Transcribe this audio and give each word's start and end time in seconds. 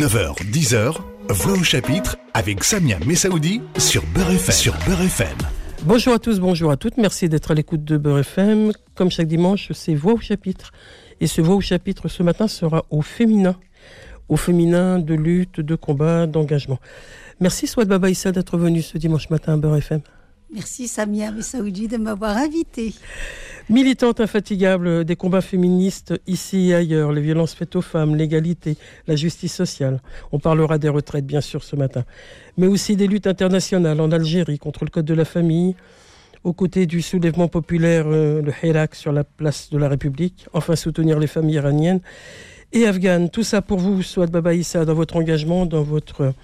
9h, 0.00 0.34
10h, 0.50 0.96
Voix 1.28 1.52
au 1.52 1.62
chapitre 1.62 2.16
avec 2.32 2.64
Samia 2.64 2.98
Messaoudi 3.04 3.60
sur 3.76 4.02
Beurre 4.14 4.30
FM. 4.30 4.54
Sur. 4.54 4.74
Bonjour 5.82 6.14
à 6.14 6.18
tous, 6.18 6.40
bonjour 6.40 6.70
à 6.70 6.78
toutes. 6.78 6.96
Merci 6.96 7.28
d'être 7.28 7.50
à 7.50 7.54
l'écoute 7.54 7.84
de 7.84 7.98
Beurre 7.98 8.20
FM. 8.20 8.72
Comme 8.94 9.10
chaque 9.10 9.26
dimanche, 9.26 9.70
c'est 9.72 9.94
Voix 9.94 10.14
au 10.14 10.18
chapitre. 10.18 10.72
Et 11.20 11.26
ce 11.26 11.42
Voix 11.42 11.54
au 11.54 11.60
chapitre 11.60 12.08
ce 12.08 12.22
matin 12.22 12.48
sera 12.48 12.86
au 12.88 13.02
féminin. 13.02 13.56
Au 14.30 14.38
féminin 14.38 15.00
de 15.00 15.12
lutte, 15.12 15.60
de 15.60 15.74
combat, 15.74 16.26
d'engagement. 16.26 16.78
Merci 17.38 17.66
Swad 17.66 17.86
Baba 17.86 18.08
Issa 18.08 18.32
d'être 18.32 18.56
venu 18.56 18.80
ce 18.80 18.96
dimanche 18.96 19.28
matin 19.28 19.52
à 19.52 19.56
Beurre 19.58 19.76
FM. 19.76 20.00
Merci 20.52 20.88
Samia 20.88 21.30
Messaoudi 21.30 21.86
de 21.86 21.96
m'avoir 21.96 22.36
invité. 22.36 22.92
Militante 23.68 24.18
infatigable 24.18 25.04
des 25.04 25.14
combats 25.14 25.42
féministes 25.42 26.12
ici 26.26 26.70
et 26.70 26.74
ailleurs, 26.74 27.12
les 27.12 27.20
violences 27.20 27.54
faites 27.54 27.76
aux 27.76 27.82
femmes, 27.82 28.16
l'égalité, 28.16 28.76
la 29.06 29.14
justice 29.14 29.54
sociale. 29.54 30.00
On 30.32 30.40
parlera 30.40 30.78
des 30.78 30.88
retraites 30.88 31.24
bien 31.26 31.40
sûr 31.40 31.62
ce 31.62 31.76
matin, 31.76 32.04
mais 32.56 32.66
aussi 32.66 32.96
des 32.96 33.06
luttes 33.06 33.28
internationales 33.28 34.00
en 34.00 34.10
Algérie 34.10 34.58
contre 34.58 34.84
le 34.84 34.90
code 34.90 35.04
de 35.04 35.14
la 35.14 35.24
famille, 35.24 35.76
aux 36.42 36.52
côtés 36.52 36.86
du 36.86 37.00
soulèvement 37.00 37.46
populaire, 37.46 38.06
euh, 38.08 38.42
le 38.42 38.52
Hirak 38.60 38.96
sur 38.96 39.12
la 39.12 39.22
place 39.22 39.70
de 39.70 39.78
la 39.78 39.88
République, 39.88 40.46
enfin 40.52 40.74
soutenir 40.74 41.20
les 41.20 41.28
familles 41.28 41.56
iraniennes 41.56 42.00
et 42.72 42.86
afghanes. 42.86 43.30
Tout 43.30 43.44
ça 43.44 43.62
pour 43.62 43.78
vous, 43.78 44.02
soit 44.02 44.26
Baba 44.26 44.54
Issa, 44.54 44.84
dans 44.84 44.94
votre 44.94 45.16
engagement, 45.16 45.64
dans 45.66 45.82
votre 45.82 46.34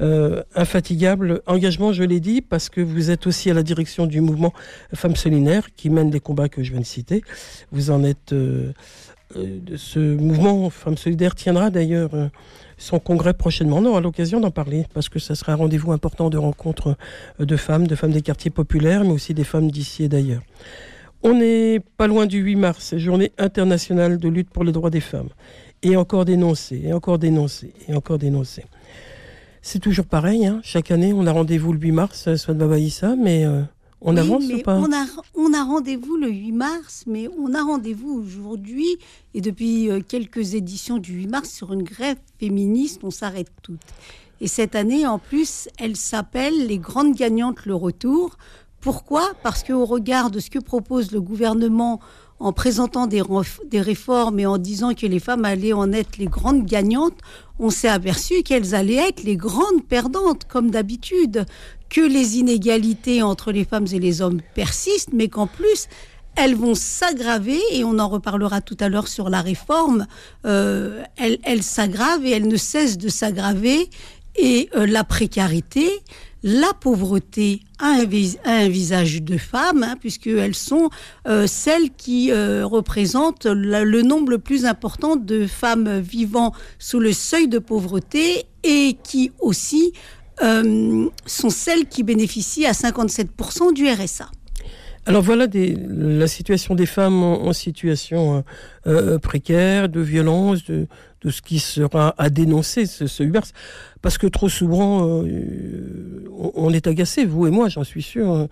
euh, 0.00 0.42
infatigable 0.54 1.42
engagement, 1.46 1.92
je 1.92 2.02
l'ai 2.02 2.20
dit, 2.20 2.40
parce 2.40 2.68
que 2.68 2.80
vous 2.80 3.10
êtes 3.10 3.26
aussi 3.26 3.50
à 3.50 3.54
la 3.54 3.62
direction 3.62 4.06
du 4.06 4.20
mouvement 4.20 4.52
Femmes 4.94 5.16
Solinaires 5.16 5.74
qui 5.76 5.90
mène 5.90 6.10
les 6.10 6.20
combats 6.20 6.48
que 6.48 6.62
je 6.62 6.70
viens 6.70 6.80
de 6.80 6.86
citer. 6.86 7.22
Vous 7.72 7.90
en 7.90 8.04
êtes. 8.04 8.32
Euh, 8.32 8.72
euh, 9.36 9.58
ce 9.76 10.00
mouvement 10.00 10.70
Femmes 10.70 10.96
Solidaires 10.96 11.36
tiendra 11.36 11.70
d'ailleurs 11.70 12.10
son 12.78 12.98
congrès 12.98 13.32
prochainement. 13.32 13.76
On 13.76 13.84
aura 13.86 14.00
l'occasion 14.00 14.40
d'en 14.40 14.50
parler 14.50 14.86
parce 14.92 15.08
que 15.08 15.20
ça 15.20 15.36
sera 15.36 15.52
un 15.52 15.56
rendez-vous 15.56 15.92
important 15.92 16.30
de 16.30 16.38
rencontre 16.38 16.96
de 17.38 17.56
femmes, 17.56 17.86
de 17.86 17.94
femmes 17.94 18.10
des 18.10 18.22
quartiers 18.22 18.50
populaires, 18.50 19.04
mais 19.04 19.12
aussi 19.12 19.32
des 19.32 19.44
femmes 19.44 19.70
d'ici 19.70 20.04
et 20.04 20.08
d'ailleurs. 20.08 20.42
On 21.22 21.34
n'est 21.34 21.80
pas 21.98 22.06
loin 22.06 22.26
du 22.26 22.38
8 22.38 22.56
mars, 22.56 22.96
journée 22.96 23.30
internationale 23.38 24.18
de 24.18 24.28
lutte 24.28 24.48
pour 24.48 24.64
les 24.64 24.72
droits 24.72 24.90
des 24.90 25.00
femmes. 25.00 25.28
Et 25.82 25.96
encore 25.96 26.24
dénoncé, 26.24 26.80
et 26.84 26.92
encore 26.92 27.18
dénoncé, 27.18 27.72
et 27.88 27.94
encore 27.94 28.18
dénoncé. 28.18 28.64
C'est 29.62 29.78
toujours 29.78 30.06
pareil. 30.06 30.46
Hein. 30.46 30.60
Chaque 30.62 30.90
année, 30.90 31.12
on 31.12 31.26
a 31.26 31.32
rendez-vous 31.32 31.72
le 31.72 31.78
8 31.78 31.92
mars, 31.92 32.28
euh, 32.28 32.36
soit 32.36 32.54
de 32.54 32.58
Babaïssa, 32.58 33.14
mais 33.16 33.44
euh, 33.44 33.62
on 34.00 34.16
avance 34.16 34.44
ou 34.44 34.62
pas 34.62 34.76
On 34.76 34.92
a, 34.92 35.06
on 35.34 35.52
a 35.52 35.62
rendez-vous 35.62 36.16
le 36.16 36.30
8 36.30 36.52
mars, 36.52 37.04
mais 37.06 37.28
on 37.38 37.54
a 37.54 37.62
rendez-vous 37.62 38.10
aujourd'hui 38.10 38.86
et 39.34 39.40
depuis 39.40 39.90
euh, 39.90 40.00
quelques 40.00 40.54
éditions 40.54 40.98
du 40.98 41.12
8 41.12 41.26
mars 41.26 41.50
sur 41.50 41.72
une 41.72 41.82
grève 41.82 42.16
féministe, 42.38 43.00
on 43.02 43.10
s'arrête 43.10 43.50
toutes. 43.62 43.80
Et 44.40 44.48
cette 44.48 44.74
année, 44.74 45.06
en 45.06 45.18
plus, 45.18 45.68
elle 45.78 45.96
s'appelle 45.96 46.66
Les 46.66 46.78
grandes 46.78 47.14
gagnantes 47.14 47.66
le 47.66 47.74
retour. 47.74 48.38
Pourquoi? 48.80 49.32
Parce 49.42 49.62
qu'au 49.62 49.84
regard 49.84 50.30
de 50.30 50.40
ce 50.40 50.48
que 50.48 50.58
propose 50.58 51.12
le 51.12 51.20
gouvernement 51.20 52.00
en 52.40 52.52
présentant 52.52 53.06
des, 53.06 53.22
réformes 53.80 54.40
et 54.40 54.46
en 54.46 54.56
disant 54.56 54.94
que 54.94 55.06
les 55.06 55.20
femmes 55.20 55.44
allaient 55.44 55.74
en 55.74 55.92
être 55.92 56.16
les 56.16 56.26
grandes 56.26 56.64
gagnantes, 56.64 57.18
on 57.58 57.68
s'est 57.68 57.88
aperçu 57.88 58.42
qu'elles 58.42 58.74
allaient 58.74 59.08
être 59.08 59.22
les 59.22 59.36
grandes 59.36 59.84
perdantes, 59.86 60.44
comme 60.48 60.70
d'habitude, 60.70 61.44
que 61.90 62.00
les 62.00 62.38
inégalités 62.38 63.22
entre 63.22 63.52
les 63.52 63.64
femmes 63.64 63.86
et 63.92 63.98
les 63.98 64.22
hommes 64.22 64.40
persistent, 64.54 65.12
mais 65.12 65.28
qu'en 65.28 65.46
plus, 65.46 65.86
elles 66.36 66.54
vont 66.54 66.74
s'aggraver, 66.74 67.60
et 67.72 67.84
on 67.84 67.98
en 67.98 68.08
reparlera 68.08 68.62
tout 68.62 68.76
à 68.80 68.88
l'heure 68.88 69.08
sur 69.08 69.28
la 69.28 69.42
réforme, 69.42 70.06
euh, 70.46 71.02
elles, 71.18 71.38
elles 71.42 71.62
s'aggravent 71.62 72.24
et 72.24 72.30
elles 72.30 72.48
ne 72.48 72.56
cessent 72.56 72.96
de 72.96 73.08
s'aggraver, 73.08 73.90
et 74.36 74.68
euh, 74.76 74.86
la 74.86 75.04
précarité, 75.04 75.88
la 76.42 76.72
pauvreté 76.72 77.60
a 77.78 78.00
un, 78.44 78.68
visage 78.68 79.22
de 79.22 79.36
femme, 79.36 79.82
hein, 79.82 79.96
puisqu'elles 80.00 80.54
sont 80.54 80.88
euh, 81.28 81.46
celles 81.46 81.90
qui 81.90 82.30
euh, 82.30 82.64
représentent 82.64 83.46
le 83.46 84.02
nombre 84.02 84.30
le 84.30 84.38
plus 84.38 84.64
important 84.64 85.16
de 85.16 85.46
femmes 85.46 86.00
vivant 86.00 86.52
sous 86.78 86.98
le 86.98 87.12
seuil 87.12 87.48
de 87.48 87.58
pauvreté 87.58 88.46
et 88.62 88.96
qui 89.02 89.32
aussi 89.40 89.92
sont 90.42 91.50
celles 91.50 91.86
qui 91.86 92.02
bénéficient 92.02 92.64
à 92.64 92.72
57% 92.72 93.74
du 93.74 93.86
RSA. 93.86 94.30
Alors 95.10 95.22
voilà 95.22 95.48
la 95.52 96.28
situation 96.28 96.76
des 96.76 96.86
femmes 96.86 97.24
en, 97.24 97.52
situation 97.52 98.44
précaire, 99.20 99.88
de 99.88 100.00
violence, 100.00 100.62
de, 100.64 100.86
ce 101.28 101.42
qui 101.42 101.58
sera 101.58 102.14
à 102.16 102.30
dénoncer 102.30 102.86
ce, 102.86 103.08
ce 103.08 103.24
parce 104.02 104.18
que 104.18 104.26
trop 104.26 104.48
souvent, 104.48 105.24
euh, 105.24 106.24
on 106.54 106.72
est 106.72 106.86
agacé, 106.86 107.24
vous 107.24 107.46
et 107.46 107.50
moi, 107.50 107.68
j'en 107.68 107.84
suis 107.84 108.02
sûr. 108.02 108.32
Euh, 108.32 108.46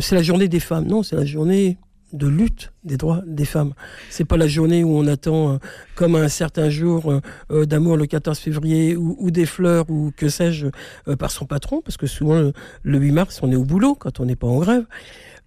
c'est 0.00 0.14
la 0.14 0.22
journée 0.22 0.48
des 0.48 0.60
femmes. 0.60 0.86
Non, 0.86 1.02
c'est 1.02 1.16
la 1.16 1.24
journée 1.24 1.78
de 2.12 2.28
lutte 2.28 2.70
des 2.84 2.96
droits 2.96 3.22
des 3.26 3.44
femmes. 3.44 3.72
C'est 4.08 4.24
pas 4.24 4.36
la 4.36 4.46
journée 4.46 4.84
où 4.84 4.96
on 4.96 5.06
attend, 5.08 5.54
euh, 5.54 5.56
comme 5.96 6.14
un 6.14 6.28
certain 6.28 6.70
jour 6.70 7.12
d'amour 7.50 7.96
le 7.96 8.06
14 8.06 8.38
février, 8.38 8.96
ou, 8.96 9.30
des 9.32 9.46
fleurs, 9.46 9.90
ou 9.90 10.12
que 10.16 10.28
sais-je, 10.28 10.68
par 11.16 11.32
son 11.32 11.46
patron, 11.46 11.80
parce 11.80 11.96
que 11.96 12.06
souvent, 12.06 12.52
le, 12.82 12.98
8 12.98 13.10
mars, 13.10 13.40
on 13.42 13.50
est 13.50 13.56
au 13.56 13.64
boulot 13.64 13.96
quand 13.96 14.20
on 14.20 14.26
n'est 14.26 14.36
pas 14.36 14.46
en 14.46 14.60
grève. 14.60 14.84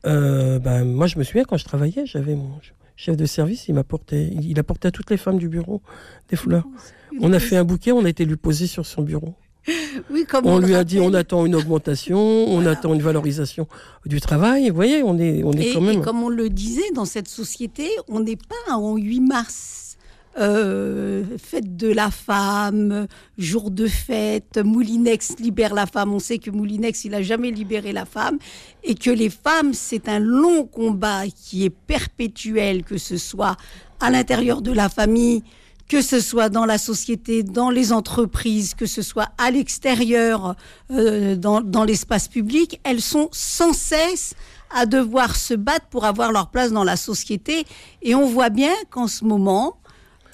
Ben, 0.07 0.85
moi, 0.85 1.07
je 1.07 1.17
me 1.17 1.23
souviens, 1.23 1.43
quand 1.43 1.57
je 1.57 1.65
travaillais, 1.65 2.05
j'avais 2.05 2.35
mon 2.35 2.59
chef 2.95 3.15
de 3.15 3.25
service, 3.25 3.67
il 3.67 3.75
m'apportait, 3.75 4.29
il 4.41 4.59
apportait 4.59 4.87
à 4.87 4.91
toutes 4.91 5.09
les 5.11 5.17
femmes 5.17 5.37
du 5.37 5.49
bureau 5.49 5.81
des 6.29 6.35
fleurs. 6.35 6.65
On 7.21 7.33
a 7.33 7.39
fait 7.39 7.57
un 7.57 7.63
bouquet, 7.63 7.91
on 7.91 8.05
a 8.05 8.09
été 8.09 8.25
lui 8.25 8.35
poser 8.35 8.67
sur 8.67 8.85
son 8.85 9.01
bureau. 9.01 9.35
Oui, 10.09 10.25
comme 10.25 10.45
on, 10.45 10.59
lui 10.59 10.75
a 10.75 10.83
dit 10.83 10.99
on 10.99 11.13
attend 11.13 11.45
une 11.45 11.55
augmentation, 11.55 12.17
on 12.17 12.65
attend 12.65 12.93
une 12.93 13.01
valorisation 13.01 13.67
du 14.05 14.21
travail. 14.21 14.69
Vous 14.69 14.75
voyez, 14.75 15.03
on 15.03 15.17
est, 15.17 15.43
on 15.43 15.51
est 15.53 15.73
quand 15.73 15.81
même. 15.81 15.99
Et 15.99 16.01
comme 16.01 16.23
on 16.23 16.29
le 16.29 16.49
disait, 16.49 16.89
dans 16.95 17.05
cette 17.05 17.27
société, 17.27 17.89
on 18.07 18.21
n'est 18.21 18.37
pas 18.37 18.75
en 18.75 18.95
8 18.95 19.21
mars. 19.21 19.86
Euh, 20.39 21.23
fête 21.39 21.77
de 21.77 21.87
la 21.87 22.11
femme, 22.11 23.07
jour 23.39 23.71
de 23.71 23.87
fête, 23.87 24.59
Moulinex 24.63 25.39
libère 25.39 25.73
la 25.73 25.87
femme. 25.87 26.13
On 26.13 26.19
sait 26.19 26.37
que 26.37 26.51
Moulinex, 26.51 27.05
il 27.05 27.15
a 27.15 27.23
jamais 27.23 27.49
libéré 27.49 27.91
la 27.91 28.05
femme 28.05 28.37
et 28.83 28.93
que 28.93 29.09
les 29.09 29.31
femmes, 29.31 29.73
c'est 29.73 30.07
un 30.07 30.19
long 30.19 30.65
combat 30.65 31.23
qui 31.27 31.65
est 31.65 31.71
perpétuel, 31.71 32.83
que 32.83 32.99
ce 32.99 33.17
soit 33.17 33.57
à 33.99 34.11
l'intérieur 34.11 34.61
de 34.61 34.71
la 34.71 34.89
famille, 34.89 35.41
que 35.87 36.03
ce 36.03 36.19
soit 36.19 36.49
dans 36.49 36.65
la 36.65 36.77
société, 36.77 37.41
dans 37.41 37.71
les 37.71 37.91
entreprises, 37.91 38.75
que 38.75 38.85
ce 38.85 39.01
soit 39.01 39.29
à 39.39 39.49
l'extérieur, 39.49 40.55
euh, 40.91 41.35
dans, 41.35 41.61
dans 41.61 41.83
l'espace 41.83 42.27
public, 42.27 42.79
elles 42.83 43.01
sont 43.01 43.29
sans 43.31 43.73
cesse 43.73 44.35
à 44.69 44.85
devoir 44.85 45.35
se 45.35 45.55
battre 45.55 45.87
pour 45.87 46.05
avoir 46.05 46.31
leur 46.31 46.51
place 46.51 46.71
dans 46.71 46.83
la 46.83 46.97
société. 46.97 47.65
Et 48.03 48.13
on 48.13 48.27
voit 48.27 48.49
bien 48.49 48.73
qu'en 48.91 49.07
ce 49.07 49.23
moment, 49.23 49.77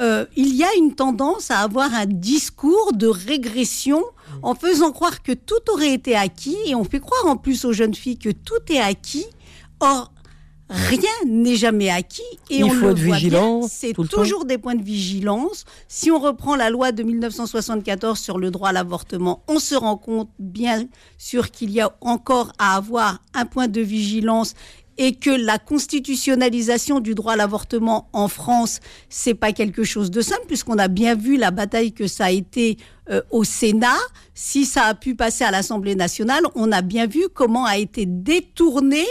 euh, 0.02 0.26
il 0.36 0.56
y 0.56 0.64
a 0.64 0.74
une 0.78 0.96
tendance 0.96 1.52
à 1.52 1.59
avoir 1.59 1.94
un 1.94 2.06
discours 2.06 2.94
de 2.94 3.08
régression 3.08 4.04
en 4.42 4.56
faisant 4.56 4.92
croire 4.92 5.22
que 5.22 5.31
tout 5.31 5.56
aurait 5.72 5.94
été 5.94 6.16
acquis 6.16 6.58
et 6.66 6.76
on 6.76 6.84
fait 6.84 7.00
croire 7.00 7.26
en 7.28 7.38
plus 7.38 7.66
aux 7.66 7.74
jeunes 7.74 7.94
filles 7.94 8.18
que 8.18 8.30
tout 8.30 8.59
est 8.70 8.80
acquis. 8.80 9.26
Or, 9.80 10.12
rien 10.70 11.12
n'est 11.26 11.56
jamais 11.56 11.90
acquis 11.90 12.22
et 12.50 12.58
Il 12.58 12.66
on 12.66 12.70
faut 12.70 12.86
le 12.86 12.92
être 12.92 13.00
vigilant. 13.00 13.62
C'est 13.70 13.94
toujours 13.94 14.46
des 14.46 14.58
points 14.58 14.76
de 14.76 14.84
vigilance. 14.84 15.66
Si 15.88 16.10
on 16.10 16.20
reprend 16.20 16.56
la 16.56 16.70
loi 16.70 16.92
de 16.92 17.04
1974 17.04 18.18
sur 18.18 18.38
le 18.40 18.50
droit 18.52 18.70
à 18.70 18.74
l'avortement, 18.74 19.44
on 19.48 19.60
se 19.60 19.75
rend 19.75 19.98
compte 19.98 20.30
bien 20.40 20.88
sûr 21.18 21.52
qu'il 21.52 21.70
y 21.72 21.81
a 21.81 21.96
encore 22.02 22.54
à 22.58 22.75
avoir 22.75 23.20
un 23.34 23.46
point 23.46 23.68
de 23.68 23.81
vigilance 23.81 24.56
et 24.98 25.16
que 25.16 25.30
la 25.30 25.58
constitutionnalisation 25.58 27.00
du 27.00 27.16
droit 27.16 27.34
à 27.34 27.36
l'avortement 27.36 28.09
en 28.14 28.28
France, 28.28 28.80
c'est 29.09 29.34
pas 29.34 29.52
quelque 29.52 29.84
chose 29.84 30.12
de 30.12 30.22
simple, 30.22 30.46
puisqu'on 30.48 30.78
a 30.78 30.88
bien 30.88 31.16
vu 31.16 31.38
la 31.38 31.52
bataille 31.52 31.94
que 31.94 32.08
ça 32.08 32.26
a 32.26 32.31
été 32.31 32.78
euh, 33.09 33.21
au 33.31 33.44
Sénat. 33.44 34.00
Si 34.33 34.65
ça 34.65 34.85
a 34.85 34.95
pu 34.95 35.13
passer 35.15 35.44
à 35.44 35.51
l'Assemblée 35.51 35.95
nationale, 35.95 36.44
on 36.55 36.71
a 36.71 36.81
bien 36.81 37.05
vu 37.05 37.27
comment 37.33 37.65
a 37.65 37.77
été 37.77 38.05
détourné 38.05 39.03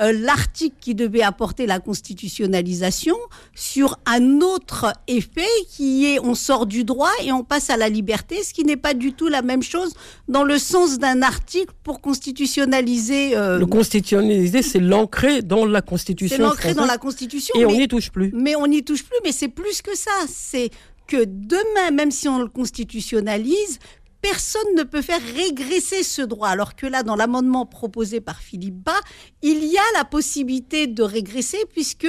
euh, 0.00 0.12
l'article 0.12 0.76
qui 0.80 0.94
devait 0.94 1.22
apporter 1.22 1.66
la 1.66 1.78
constitutionnalisation 1.78 3.16
sur 3.54 3.98
un 4.06 4.40
autre 4.40 4.92
effet 5.06 5.42
qui 5.68 6.06
est 6.06 6.18
on 6.18 6.34
sort 6.34 6.64
du 6.64 6.84
droit 6.84 7.10
et 7.22 7.30
on 7.30 7.44
passe 7.44 7.68
à 7.68 7.76
la 7.76 7.90
liberté, 7.90 8.42
ce 8.42 8.54
qui 8.54 8.64
n'est 8.64 8.78
pas 8.78 8.94
du 8.94 9.12
tout 9.12 9.28
la 9.28 9.42
même 9.42 9.62
chose 9.62 9.92
dans 10.28 10.44
le 10.44 10.56
sens 10.56 10.98
d'un 10.98 11.20
article 11.20 11.74
pour 11.82 12.00
constitutionnaliser. 12.00 13.36
Euh, 13.36 13.58
le 13.58 13.66
constitutionnaliser, 13.66 14.62
c'est 14.62 14.80
l'ancrer 14.80 15.42
dans 15.42 15.66
la 15.66 15.82
Constitution. 15.82 16.36
C'est 16.36 16.42
l'ancrer 16.42 16.74
dans 16.74 16.86
la 16.86 16.96
Constitution. 16.96 17.54
Et 17.58 17.66
on 17.66 17.72
n'y 17.72 17.86
touche 17.86 18.10
plus. 18.10 18.30
Mais 18.34 18.56
on 18.56 18.66
n'y 18.66 18.82
touche 18.82 19.02
plus, 19.02 19.18
mais 19.24 19.32
c'est 19.32 19.48
plus 19.48 19.82
que 19.82 19.94
ça. 19.94 20.10
C'est 20.26 20.70
demain, 21.16 21.90
même 21.92 22.10
si 22.10 22.28
on 22.28 22.38
le 22.38 22.48
constitutionnalise, 22.48 23.78
personne 24.22 24.74
ne 24.76 24.84
peut 24.84 25.02
faire 25.02 25.20
régresser 25.34 26.02
ce 26.04 26.22
droit. 26.22 26.48
Alors 26.48 26.76
que 26.76 26.86
là, 26.86 27.02
dans 27.02 27.16
l'amendement 27.16 27.66
proposé 27.66 28.20
par 28.20 28.40
Philippe 28.40 28.76
Bas, 28.76 29.00
il 29.42 29.64
y 29.64 29.76
a 29.76 29.98
la 29.98 30.04
possibilité 30.04 30.86
de 30.86 31.02
régresser 31.02 31.58
puisque 31.72 32.08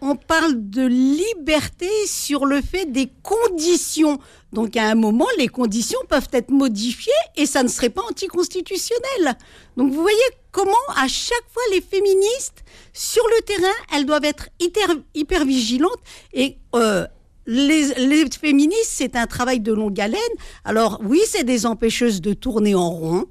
on 0.00 0.16
parle 0.16 0.68
de 0.68 0.84
liberté 0.84 1.88
sur 2.06 2.44
le 2.44 2.60
fait 2.60 2.86
des 2.86 3.08
conditions. 3.22 4.18
Donc 4.52 4.76
à 4.76 4.88
un 4.88 4.96
moment, 4.96 5.28
les 5.38 5.46
conditions 5.46 6.00
peuvent 6.08 6.28
être 6.32 6.50
modifiées 6.50 7.12
et 7.36 7.46
ça 7.46 7.62
ne 7.62 7.68
serait 7.68 7.90
pas 7.90 8.02
anticonstitutionnel. 8.10 9.36
Donc 9.76 9.92
vous 9.92 10.02
voyez 10.02 10.18
comment 10.50 10.72
à 10.96 11.06
chaque 11.06 11.46
fois 11.52 11.62
les 11.70 11.80
féministes 11.80 12.64
sur 12.92 13.22
le 13.28 13.42
terrain, 13.42 13.74
elles 13.94 14.04
doivent 14.04 14.24
être 14.24 14.48
hyper, 14.58 15.44
vigilantes 15.44 16.00
et 16.32 16.58
euh, 16.74 17.06
les, 17.46 18.24
féministes, 18.40 18.90
c'est 18.90 19.16
un 19.16 19.26
travail 19.26 19.60
de 19.60 19.72
longue 19.72 20.00
haleine. 20.00 20.20
Alors 20.64 21.00
oui, 21.04 21.20
c'est 21.26 21.44
des 21.44 21.66
empêcheuses 21.66 22.20
de 22.20 22.32
tourner 22.32 22.74
en 22.74 22.90
rond. 22.90 23.24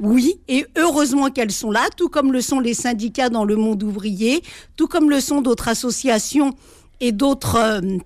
Oui, 0.00 0.38
et 0.46 0.64
heureusement 0.76 1.28
qu'elles 1.30 1.50
sont 1.50 1.72
là, 1.72 1.88
tout 1.96 2.08
comme 2.08 2.32
le 2.32 2.40
sont 2.40 2.60
les 2.60 2.74
syndicats 2.74 3.30
dans 3.30 3.44
le 3.44 3.56
monde 3.56 3.82
ouvrier, 3.82 4.42
tout 4.76 4.86
comme 4.86 5.10
le 5.10 5.20
sont 5.20 5.40
d'autres 5.40 5.66
associations 5.68 6.54
et 7.00 7.10
d'autres 7.10 7.56
euh, 7.56 7.98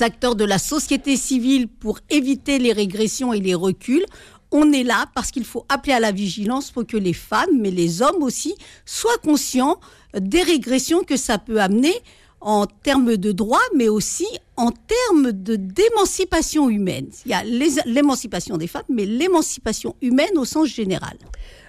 acteurs 0.00 0.34
de 0.34 0.44
la 0.44 0.58
société 0.58 1.16
civile 1.16 1.68
pour 1.68 2.00
éviter 2.10 2.58
les 2.58 2.72
régressions 2.72 3.32
et 3.32 3.38
les 3.38 3.54
reculs. 3.54 4.04
On 4.50 4.72
est 4.72 4.82
là 4.82 5.06
parce 5.14 5.30
qu'il 5.30 5.44
faut 5.44 5.64
appeler 5.68 5.92
à 5.92 6.00
la 6.00 6.10
vigilance 6.10 6.72
pour 6.72 6.84
que 6.84 6.96
les 6.96 7.12
femmes, 7.12 7.60
mais 7.60 7.70
les 7.70 8.02
hommes 8.02 8.24
aussi, 8.24 8.56
soient 8.84 9.18
conscients 9.18 9.78
des 10.18 10.42
régressions 10.42 11.04
que 11.04 11.16
ça 11.16 11.38
peut 11.38 11.60
amener 11.60 11.94
en 12.40 12.66
termes 12.66 13.16
de 13.16 13.32
droits, 13.32 13.58
mais 13.76 13.88
aussi 13.88 14.26
en 14.56 14.70
termes 14.70 15.32
de 15.32 15.56
d'émancipation 15.56 16.68
humaine. 16.68 17.08
Il 17.26 17.30
y 17.30 17.34
a 17.34 17.42
l'émancipation 17.86 18.56
des 18.56 18.66
femmes, 18.66 18.84
mais 18.88 19.06
l'émancipation 19.06 19.94
humaine 20.00 20.36
au 20.36 20.44
sens 20.44 20.68
général. 20.68 21.16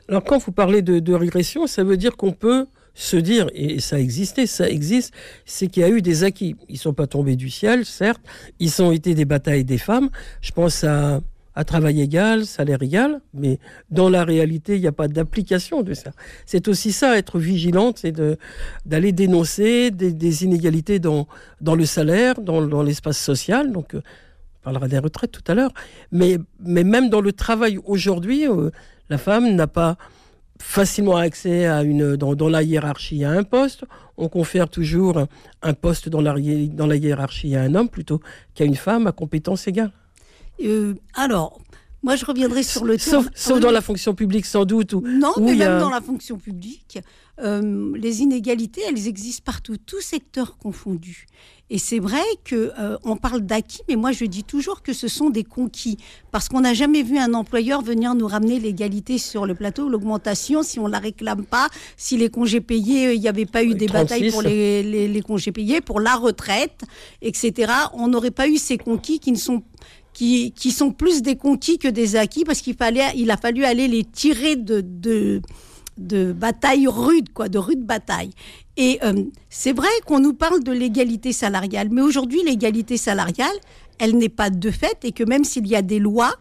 Alors 0.07 0.23
quand 0.23 0.37
vous 0.39 0.51
parlez 0.51 0.81
de, 0.81 1.13
régression, 1.13 1.67
ça 1.67 1.83
veut 1.83 1.97
dire 1.97 2.17
qu'on 2.17 2.33
peut 2.33 2.65
se 2.93 3.15
dire, 3.15 3.49
et 3.53 3.79
ça 3.79 3.99
existait, 3.99 4.45
ça 4.45 4.69
existe, 4.69 5.13
c'est 5.45 5.67
qu'il 5.67 5.81
y 5.81 5.85
a 5.85 5.89
eu 5.89 6.01
des 6.01 6.25
acquis. 6.25 6.55
Ils 6.67 6.73
ne 6.73 6.79
sont 6.79 6.93
pas 6.93 7.07
tombés 7.07 7.37
du 7.37 7.49
ciel, 7.49 7.85
certes, 7.85 8.21
ils 8.59 8.81
ont 8.81 8.91
été 8.91 9.15
des 9.15 9.23
batailles 9.23 9.63
des 9.63 9.77
femmes. 9.77 10.09
Je 10.41 10.51
pense 10.51 10.83
à 10.83 11.21
à 11.53 11.65
travail 11.65 12.01
égal, 12.01 12.45
salaire 12.45 12.81
égal, 12.81 13.21
mais 13.33 13.59
dans 13.89 14.09
la 14.09 14.23
réalité, 14.23 14.75
il 14.75 14.81
n'y 14.81 14.87
a 14.87 14.93
pas 14.93 15.07
d'application 15.07 15.81
de 15.81 15.93
ça. 15.93 16.11
C'est 16.45 16.67
aussi 16.67 16.91
ça, 16.91 17.17
être 17.17 17.39
vigilante, 17.39 17.99
c'est 17.99 18.15
d'aller 18.85 19.11
dénoncer 19.11 19.91
des, 19.91 20.43
inégalités 20.43 20.99
dans, 20.99 21.27
le 21.61 21.85
salaire, 21.85 22.39
dans, 22.39 22.83
l'espace 22.83 23.17
social. 23.17 23.71
Donc, 23.71 23.95
euh, 23.95 24.01
on 24.61 24.63
parlera 24.63 24.87
des 24.87 24.99
retraites 24.99 25.31
tout 25.31 25.43
à 25.51 25.53
l'heure. 25.55 25.71
Mais, 26.11 26.37
même 26.59 27.09
dans 27.09 27.21
le 27.21 27.33
travail 27.33 27.79
aujourd'hui, 27.83 28.47
euh, 28.47 28.69
la 29.09 29.17
femme 29.17 29.53
n'a 29.53 29.67
pas 29.67 29.97
facilement 30.57 31.17
accès 31.17 31.65
à 31.65 31.81
une, 31.83 32.15
dans, 32.15 32.35
dans, 32.35 32.47
la 32.47 32.63
hiérarchie 32.63 33.25
à 33.25 33.31
un 33.31 33.43
poste. 33.43 33.83
On 34.15 34.29
confère 34.29 34.69
toujours 34.69 35.25
un 35.63 35.73
poste 35.73 36.07
dans 36.07 36.21
la, 36.21 36.35
dans 36.69 36.87
la 36.87 36.95
hiérarchie 36.95 37.55
à 37.55 37.63
un 37.63 37.75
homme 37.75 37.89
plutôt 37.89 38.21
qu'à 38.53 38.63
une 38.63 38.75
femme 38.75 39.07
à 39.07 39.11
compétence 39.11 39.67
égale. 39.67 39.91
Euh, 40.63 40.93
alors, 41.13 41.59
moi, 42.03 42.15
je 42.15 42.25
reviendrai 42.25 42.63
sur 42.63 42.83
le 42.83 42.97
Sauf, 42.97 43.27
sauf 43.35 43.59
dans 43.59 43.71
la 43.71 43.81
fonction 43.81 44.15
publique, 44.15 44.45
sans 44.45 44.65
doute. 44.65 44.93
Ou, 44.93 45.01
non, 45.01 45.33
mais 45.39 45.55
même 45.55 45.79
dans 45.79 45.89
la 45.89 46.01
fonction 46.01 46.37
publique, 46.37 46.99
euh, 47.39 47.91
les 47.95 48.21
inégalités, 48.21 48.81
elles 48.87 49.07
existent 49.07 49.43
partout, 49.45 49.77
tous 49.77 50.01
secteurs 50.01 50.57
confondus. 50.57 51.27
Et 51.73 51.77
c'est 51.77 51.99
vrai 51.99 52.23
que 52.43 52.73
euh, 52.77 52.97
on 53.03 53.15
parle 53.15 53.41
d'acquis, 53.41 53.79
mais 53.87 53.95
moi 53.95 54.11
je 54.11 54.25
dis 54.25 54.43
toujours 54.43 54.81
que 54.81 54.91
ce 54.91 55.07
sont 55.07 55.29
des 55.29 55.45
conquis, 55.45 55.97
parce 56.29 56.49
qu'on 56.49 56.59
n'a 56.59 56.73
jamais 56.73 57.01
vu 57.01 57.17
un 57.17 57.33
employeur 57.33 57.81
venir 57.81 58.13
nous 58.13 58.27
ramener 58.27 58.59
l'égalité 58.59 59.17
sur 59.17 59.45
le 59.45 59.55
plateau, 59.55 59.87
l'augmentation, 59.87 60.63
si 60.63 60.79
on 60.79 60.87
la 60.87 60.99
réclame 60.99 61.45
pas, 61.45 61.69
si 61.95 62.17
les 62.17 62.29
congés 62.29 62.59
payés, 62.59 63.13
il 63.13 63.21
n'y 63.21 63.29
avait 63.29 63.45
pas 63.45 63.63
eu 63.63 63.73
des 63.73 63.87
batailles 63.87 64.31
pour 64.31 64.41
les, 64.41 64.83
les, 64.83 65.07
les, 65.07 65.21
congés 65.21 65.53
payés, 65.53 65.79
pour 65.79 66.01
la 66.01 66.15
retraite, 66.15 66.81
etc. 67.21 67.71
On 67.93 68.09
n'aurait 68.09 68.31
pas 68.31 68.49
eu 68.49 68.57
ces 68.57 68.77
conquis 68.77 69.19
qui 69.19 69.31
ne 69.31 69.37
sont 69.37 69.63
qui, 70.21 70.71
sont 70.71 70.91
plus 70.91 71.23
des 71.23 71.35
conquis 71.35 71.79
que 71.79 71.87
des 71.87 72.15
acquis 72.15 72.43
parce 72.43 72.61
qu'il 72.61 72.75
fallait, 72.75 73.11
il 73.15 73.31
a 73.31 73.37
fallu 73.37 73.65
aller 73.65 73.87
les 73.87 74.03
tirer 74.03 74.55
de, 74.55 74.81
de, 74.81 75.41
de 75.97 76.31
batailles 76.31 76.87
rudes, 76.87 77.33
quoi, 77.33 77.49
de 77.49 77.57
rudes 77.57 77.83
batailles. 77.83 78.29
Et 78.77 78.99
euh, 79.03 79.23
c'est 79.49 79.73
vrai 79.73 79.89
qu'on 80.05 80.19
nous 80.19 80.33
parle 80.33 80.63
de 80.63 80.71
l'égalité 80.71 81.33
salariale, 81.33 81.89
mais 81.91 82.01
aujourd'hui, 82.01 82.43
l'égalité 82.45 82.97
salariale, 82.97 83.55
elle 83.97 84.15
n'est 84.15 84.29
pas 84.29 84.51
de 84.51 84.69
fait 84.69 84.97
et 85.03 85.11
que 85.11 85.23
même 85.23 85.43
s'il 85.43 85.67
y 85.67 85.75
a 85.75 85.81
des 85.81 85.99
lois, 85.99 86.35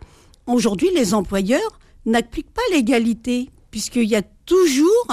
aujourd'hui, 0.47 0.89
les 0.95 1.15
employeurs 1.15 1.81
n'appliquent 2.05 2.53
pas 2.53 2.63
l'égalité, 2.73 3.49
puisqu'il 3.71 4.09
y 4.09 4.17
a 4.17 4.23
toujours 4.45 5.07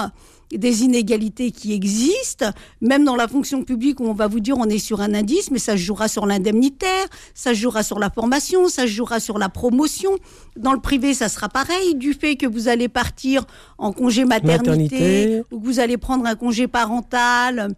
des 0.52 0.82
inégalités 0.82 1.50
qui 1.50 1.72
existent, 1.72 2.50
même 2.80 3.04
dans 3.04 3.16
la 3.16 3.28
fonction 3.28 3.62
publique 3.62 4.00
où 4.00 4.04
on 4.04 4.14
va 4.14 4.26
vous 4.26 4.40
dire 4.40 4.56
on 4.58 4.66
est 4.66 4.78
sur 4.78 5.00
un 5.00 5.14
indice, 5.14 5.50
mais 5.50 5.58
ça 5.58 5.72
se 5.72 5.82
jouera 5.82 6.08
sur 6.08 6.26
l'indemnitaire, 6.26 7.06
ça 7.34 7.50
se 7.50 7.58
jouera 7.58 7.82
sur 7.82 7.98
la 7.98 8.10
formation, 8.10 8.68
ça 8.68 8.82
se 8.82 8.88
jouera 8.92 9.20
sur 9.20 9.38
la 9.38 9.48
promotion. 9.48 10.10
Dans 10.56 10.72
le 10.72 10.80
privé, 10.80 11.14
ça 11.14 11.28
sera 11.28 11.48
pareil, 11.48 11.94
du 11.94 12.14
fait 12.14 12.36
que 12.36 12.46
vous 12.46 12.68
allez 12.68 12.88
partir 12.88 13.44
en 13.78 13.92
congé 13.92 14.24
maternité. 14.24 15.42
ou 15.50 15.60
que 15.60 15.64
vous 15.64 15.80
allez 15.80 15.96
prendre 15.96 16.26
un 16.26 16.34
congé 16.34 16.66
parental 16.66 17.74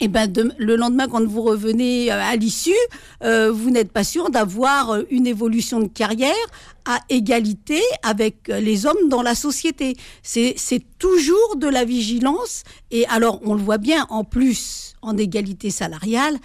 eh 0.00 0.08
ben 0.08 0.32
le 0.58 0.76
lendemain, 0.76 1.08
quand 1.08 1.24
vous 1.24 1.42
revenez 1.42 2.12
euh, 2.12 2.20
à 2.20 2.36
l'issue, 2.36 2.70
euh, 3.24 3.50
vous 3.50 3.70
n'êtes 3.70 3.92
pas 3.92 4.04
sûr 4.04 4.30
d'avoir 4.30 4.90
euh, 4.90 5.02
une 5.10 5.26
évolution 5.26 5.80
de 5.80 5.88
carrière 5.88 6.34
à 6.84 7.00
égalité 7.08 7.80
avec 8.02 8.48
les 8.48 8.86
hommes 8.86 9.08
dans 9.08 9.22
la 9.22 9.34
société. 9.34 9.96
C'est 10.22 10.54
toujours 10.98 11.56
de 11.56 11.68
la 11.68 11.84
vigilance. 11.84 12.62
Et 12.90 13.06
alors, 13.08 13.40
on 13.44 13.54
le 13.54 13.60
voit 13.60 13.78
bien, 13.78 14.06
en 14.08 14.24
plus, 14.24 14.94
en 15.02 15.18
égalité 15.18 15.70
salariale, 15.70 16.38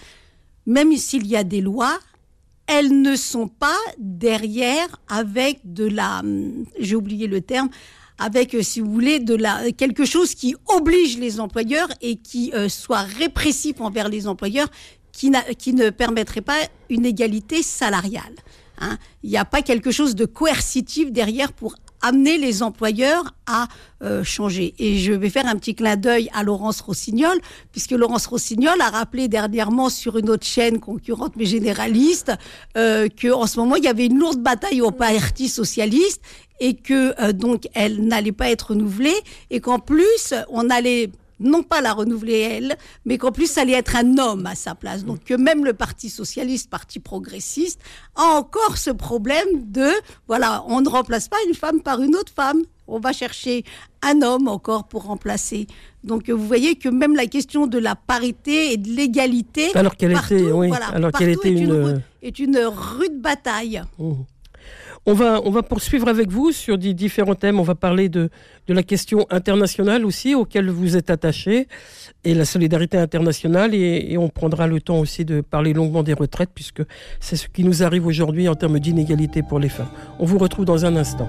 même 0.66 0.94
s'il 0.96 1.26
y 1.26 1.36
a 1.36 1.44
des 1.44 1.62
lois, 1.62 1.98
elles 2.66 3.00
ne 3.00 3.16
sont 3.16 3.48
pas 3.48 3.78
derrière 3.98 5.00
avec 5.08 5.60
de 5.64 5.84
la, 5.84 6.20
hum, 6.20 6.66
j'ai 6.78 6.96
oublié 6.96 7.26
le 7.26 7.40
terme, 7.40 7.68
avec, 8.18 8.54
euh, 8.54 8.62
si 8.62 8.80
vous 8.80 8.92
voulez, 8.92 9.18
de 9.18 9.34
la, 9.34 9.72
quelque 9.72 10.04
chose 10.04 10.34
qui 10.34 10.54
oblige 10.66 11.18
les 11.18 11.40
employeurs 11.40 11.88
et 12.00 12.16
qui 12.16 12.52
euh, 12.54 12.68
soit 12.68 13.02
répressif 13.02 13.80
envers 13.80 14.08
les 14.08 14.26
employeurs, 14.26 14.68
qui, 15.12 15.32
qui 15.58 15.72
ne 15.74 15.90
permettrait 15.90 16.40
pas 16.40 16.58
une 16.90 17.06
égalité 17.06 17.62
salariale. 17.62 18.34
Hein. 18.78 18.98
Il 19.22 19.30
n'y 19.30 19.36
a 19.36 19.44
pas 19.44 19.62
quelque 19.62 19.90
chose 19.90 20.14
de 20.14 20.24
coercitif 20.24 21.12
derrière 21.12 21.52
pour 21.52 21.76
amener 22.04 22.36
les 22.36 22.62
employeurs 22.62 23.34
à 23.46 23.66
euh, 24.02 24.22
changer. 24.22 24.74
Et 24.78 24.98
je 24.98 25.12
vais 25.12 25.30
faire 25.30 25.46
un 25.46 25.56
petit 25.56 25.74
clin 25.74 25.96
d'œil 25.96 26.28
à 26.34 26.42
Laurence 26.42 26.82
Rossignol, 26.82 27.38
puisque 27.72 27.92
Laurence 27.92 28.26
Rossignol 28.26 28.78
a 28.80 28.90
rappelé 28.90 29.26
dernièrement 29.28 29.88
sur 29.88 30.18
une 30.18 30.28
autre 30.28 30.46
chaîne 30.46 30.80
concurrente 30.80 31.32
mais 31.36 31.46
généraliste 31.46 32.32
euh, 32.76 33.08
qu'en 33.20 33.46
ce 33.46 33.58
moment 33.58 33.76
il 33.76 33.84
y 33.84 33.88
avait 33.88 34.06
une 34.06 34.18
lourde 34.18 34.40
bataille 34.40 34.82
au 34.82 34.90
Parti 34.90 35.48
socialiste 35.48 36.20
et 36.60 36.74
que 36.74 37.14
euh, 37.22 37.32
donc 37.32 37.68
elle 37.74 38.04
n'allait 38.06 38.32
pas 38.32 38.50
être 38.50 38.70
renouvelée 38.70 39.16
et 39.50 39.60
qu'en 39.60 39.78
plus 39.78 40.34
on 40.50 40.68
allait 40.68 41.10
non 41.40 41.62
pas 41.62 41.80
la 41.80 41.92
renouveler 41.92 42.38
elle, 42.40 42.76
mais 43.04 43.18
qu'en 43.18 43.32
plus 43.32 43.50
ça 43.50 43.62
allait 43.62 43.72
être 43.72 43.96
un 43.96 44.18
homme 44.18 44.46
à 44.46 44.54
sa 44.54 44.74
place. 44.74 45.04
Donc 45.04 45.24
que 45.24 45.34
même 45.34 45.64
le 45.64 45.72
Parti 45.72 46.10
socialiste, 46.10 46.70
Parti 46.70 47.00
progressiste, 47.00 47.80
a 48.14 48.22
encore 48.22 48.76
ce 48.76 48.90
problème 48.90 49.70
de, 49.70 49.90
voilà, 50.28 50.64
on 50.66 50.80
ne 50.80 50.88
remplace 50.88 51.28
pas 51.28 51.36
une 51.48 51.54
femme 51.54 51.80
par 51.80 52.00
une 52.02 52.16
autre 52.16 52.32
femme. 52.34 52.62
On 52.86 53.00
va 53.00 53.12
chercher 53.12 53.64
un 54.02 54.20
homme 54.20 54.46
encore 54.46 54.88
pour 54.88 55.04
remplacer. 55.04 55.66
Donc 56.02 56.28
vous 56.28 56.46
voyez 56.46 56.76
que 56.76 56.90
même 56.90 57.16
la 57.16 57.26
question 57.26 57.66
de 57.66 57.78
la 57.78 57.94
parité 57.94 58.72
et 58.72 58.76
de 58.76 58.90
l'égalité, 58.90 59.74
alors 59.74 59.96
qu'elle 59.96 60.12
était, 60.12 60.52
oui, 60.52 60.70
alors 60.92 61.10
qu'elle 61.12 61.30
était 61.30 61.48
est 61.48 61.58
une, 61.58 62.02
est 62.22 62.38
une 62.38 62.58
rude 62.58 63.20
bataille. 63.20 63.82
Mmh. 63.98 64.12
On 65.06 65.12
va, 65.12 65.40
on 65.44 65.50
va 65.50 65.62
poursuivre 65.62 66.08
avec 66.08 66.30
vous 66.30 66.50
sur 66.50 66.78
des 66.78 66.94
différents 66.94 67.34
thèmes. 67.34 67.60
On 67.60 67.62
va 67.62 67.74
parler 67.74 68.08
de, 68.08 68.30
de 68.66 68.74
la 68.74 68.82
question 68.82 69.26
internationale 69.30 70.06
aussi, 70.06 70.34
auquel 70.34 70.70
vous 70.70 70.96
êtes 70.96 71.10
attaché, 71.10 71.68
et 72.24 72.32
la 72.32 72.46
solidarité 72.46 72.96
internationale. 72.96 73.74
Et, 73.74 74.16
on 74.16 74.28
prendra 74.28 74.66
le 74.66 74.80
temps 74.80 74.98
aussi 74.98 75.24
de 75.24 75.42
parler 75.42 75.74
longuement 75.74 76.02
des 76.02 76.14
retraites, 76.14 76.50
puisque 76.54 76.82
c'est 77.20 77.36
ce 77.36 77.48
qui 77.48 77.64
nous 77.64 77.82
arrive 77.82 78.06
aujourd'hui 78.06 78.48
en 78.48 78.54
termes 78.54 78.78
d'inégalité 78.78 79.42
pour 79.42 79.58
les 79.58 79.68
femmes. 79.68 79.90
On 80.18 80.24
vous 80.24 80.38
retrouve 80.38 80.64
dans 80.64 80.86
un 80.86 80.96
instant. 80.96 81.28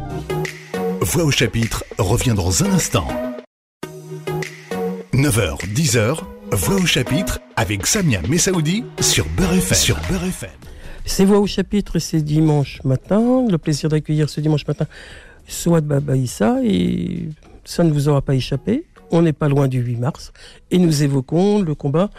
Voix 1.02 1.26
au 1.26 1.32
chapitre 1.32 1.84
revient 1.98 2.34
dans 2.36 2.64
un 2.64 2.72
instant. 2.72 3.08
9h, 5.14 5.66
10h, 5.74 6.20
Voix 6.52 6.76
au 6.76 6.86
chapitre 6.86 7.40
avec 7.56 7.88
Samia 7.88 8.22
Messaoudi 8.30 8.86
sur 9.02 9.26
Beurre 9.36 9.54
FM. 9.54 9.78
Sur 9.78 9.98
Beurre 10.10 10.26
FM. 10.26 10.75
C'est 11.08 11.24
Voix 11.24 11.40
au 11.40 11.46
chapitre, 11.46 12.00
c'est 12.00 12.22
dimanche 12.22 12.84
matin. 12.84 13.46
Le 13.48 13.58
plaisir 13.60 13.90
d'accueillir 13.90 14.28
ce 14.28 14.42
dimanche 14.42 14.66
matin 14.68 14.88
Souad 15.48 15.86
Babaïssa 15.86 16.58
et 16.64 17.30
ça 17.64 17.84
ne 17.84 17.92
vous 17.92 18.10
aura 18.10 18.22
pas 18.22 18.34
échappé. 18.34 18.86
On 19.12 19.22
n'est 19.22 19.34
pas 19.34 19.48
loin 19.48 19.68
du 19.68 19.80
8 19.82 19.98
mars 19.98 20.34
et 20.72 20.80
nous 20.80 21.04
évoquons 21.04 21.62
le 21.62 21.76
combat 21.76 22.10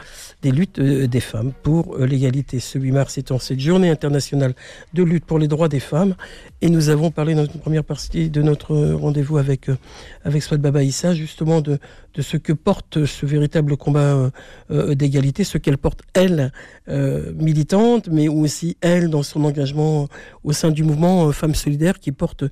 des 0.43 0.52
luttes 0.52 0.78
euh, 0.78 1.09
des 1.09 1.21
femmes 1.21 1.52
pour 1.64 1.97
euh, 1.97 2.07
l'égalité. 2.07 2.61
Ce 2.61 2.78
8 2.78 2.93
mars 2.93 3.19
étant 3.19 3.40
cette 3.40 3.59
journée 3.59 3.90
internationale 3.90 4.55
de 4.95 5.02
lutte 5.02 5.25
pour 5.25 5.40
les 5.40 5.49
droits 5.49 5.69
des 5.69 5.81
femmes 5.81 6.14
et 6.62 6.71
nous 6.71 6.88
avons 6.88 7.11
parlé 7.11 7.35
dans 7.35 7.45
une 7.45 7.61
première 7.61 7.85
partie 7.85 8.31
de 8.31 8.40
notre 8.40 8.76
rendez-vous 8.93 9.37
avec, 9.37 9.69
euh, 9.69 9.76
avec 10.25 10.45
Swad 10.45 10.61
Baba 10.61 10.85
Issa 10.85 11.12
justement 11.12 11.61
de, 11.61 11.81
de 12.16 12.23
ce 12.23 12.37
que 12.37 12.52
porte 12.52 13.04
ce 13.04 13.26
véritable 13.26 13.76
combat 13.76 14.30
d'égalité, 14.70 15.44
ce 15.44 15.58
qu'elle 15.58 15.78
porte 15.78 16.00
elle 16.14 16.50
militante, 16.88 18.08
mais 18.11 18.26
aussi 18.26 18.76
elle 18.80 19.11
dans 19.11 19.23
son 19.23 19.44
engagement 19.44 20.08
au 20.42 20.52
sein 20.52 20.70
du 20.70 20.82
mouvement 20.82 21.30
Femmes 21.32 21.54
solidaires 21.54 22.00
qui 22.00 22.12
porte 22.12 22.44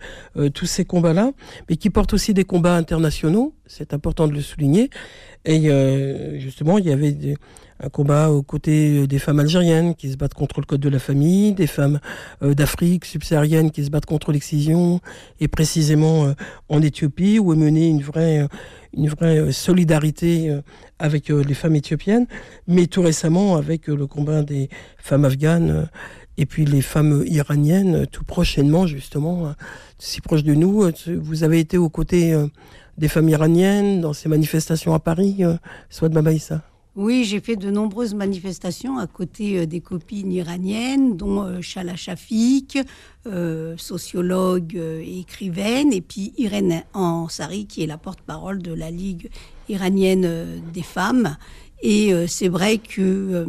tous 0.53 0.67
ces 0.67 0.85
combats-là, 0.85 1.33
mais 1.69 1.77
qui 1.77 1.91
porte 1.91 2.13
aussi 2.13 2.35
des 2.35 2.45
combats 2.45 2.77
internationaux. 2.77 3.55
C'est 3.67 3.95
important 3.95 4.29
de 4.29 4.35
le 4.35 4.43
souligner. 4.43 4.91
Et 5.47 5.71
justement, 6.39 6.79
il 6.79 6.87
y 6.87 6.93
avait 6.93 7.13
des, 7.13 7.37
un 7.81 7.89
combat 7.89 8.31
aux 8.31 8.43
côtés 8.43 9.07
des 9.07 9.19
femmes 9.19 9.41
algériennes 9.41 9.95
qui 9.95 10.11
se 10.11 10.17
battent 10.17 10.35
contre 10.35 10.61
le 10.61 10.67
code 10.67 10.81
de 10.81 10.89
la 10.89 10.99
famille, 10.99 11.53
des 11.53 11.67
femmes 11.67 12.01
euh, 12.43 12.55
d'Afrique 12.55 13.05
subsaharienne 13.05 13.71
qui 13.71 13.85
se 13.85 13.91
battent 13.91 14.07
contre 14.07 14.33
l'excision, 14.33 15.01
et 15.41 15.49
précisément 15.49 16.27
euh, 16.27 16.33
en 16.69 16.81
Éthiopie 16.83 17.39
où 17.39 17.53
est 17.53 17.57
menée 17.57 17.89
une 17.89 18.03
vraie, 18.03 18.41
euh, 18.41 18.49
une 18.97 19.09
vraie 19.09 19.53
solidarité 19.53 20.57
avec 20.99 21.29
les 21.29 21.55
femmes 21.55 21.77
éthiopiennes, 21.77 22.27
mais 22.67 22.87
tout 22.87 23.03
récemment 23.03 23.57
avec 23.57 23.87
le 23.89 24.07
combat 24.07 24.43
des 24.43 24.69
femmes 24.99 25.25
afghanes 25.25 25.89
et 26.37 26.47
puis 26.47 26.65
les 26.65 26.83
femmes 26.83 27.25
iraniennes, 27.27 28.07
tout 28.07 28.25
prochainement 28.25 28.87
justement, 28.87 29.55
si 29.99 30.21
proche 30.21 30.43
de 30.43 30.55
nous. 30.55 30.91
Vous 31.21 31.45
avez 31.45 31.61
été 31.61 31.79
aux 31.79 31.91
côtés 31.91 32.37
des 32.99 33.09
femmes 33.09 33.29
iraniennes 33.29 34.01
dans 34.01 34.13
ces 34.13 34.29
manifestations 34.29 34.95
à 34.95 34.99
Paris, 34.99 35.43
soit 35.91 36.09
de 36.09 36.15
oui, 36.97 37.25
j'ai 37.25 37.41
fait 37.41 37.57
de 37.57 37.73
nombreuses 37.73 38.15
manifestations 38.15 38.99
à 38.99 39.09
côté 39.09 39.59
euh, 39.59 39.67
des 39.67 39.81
copines 39.81 40.31
iraniennes, 40.31 41.17
dont 41.17 41.43
euh, 41.43 41.61
Shala 41.61 41.97
Shafik, 41.97 42.79
euh, 43.27 43.77
sociologue 43.77 44.77
et 44.77 45.19
écrivaine, 45.19 45.93
et 45.93 46.01
puis 46.01 46.33
Irène 46.39 46.85
Ansari, 46.93 47.67
qui 47.67 47.83
est 47.83 47.87
la 47.87 47.99
porte-parole 47.99 48.63
de 48.63 48.73
la 48.73 48.93
Ligue 48.93 49.29
iranienne 49.69 50.63
des 50.73 50.83
femmes. 50.83 51.37
Et 51.83 52.13
c'est 52.29 52.49
vrai 52.49 52.79
que 52.79 53.47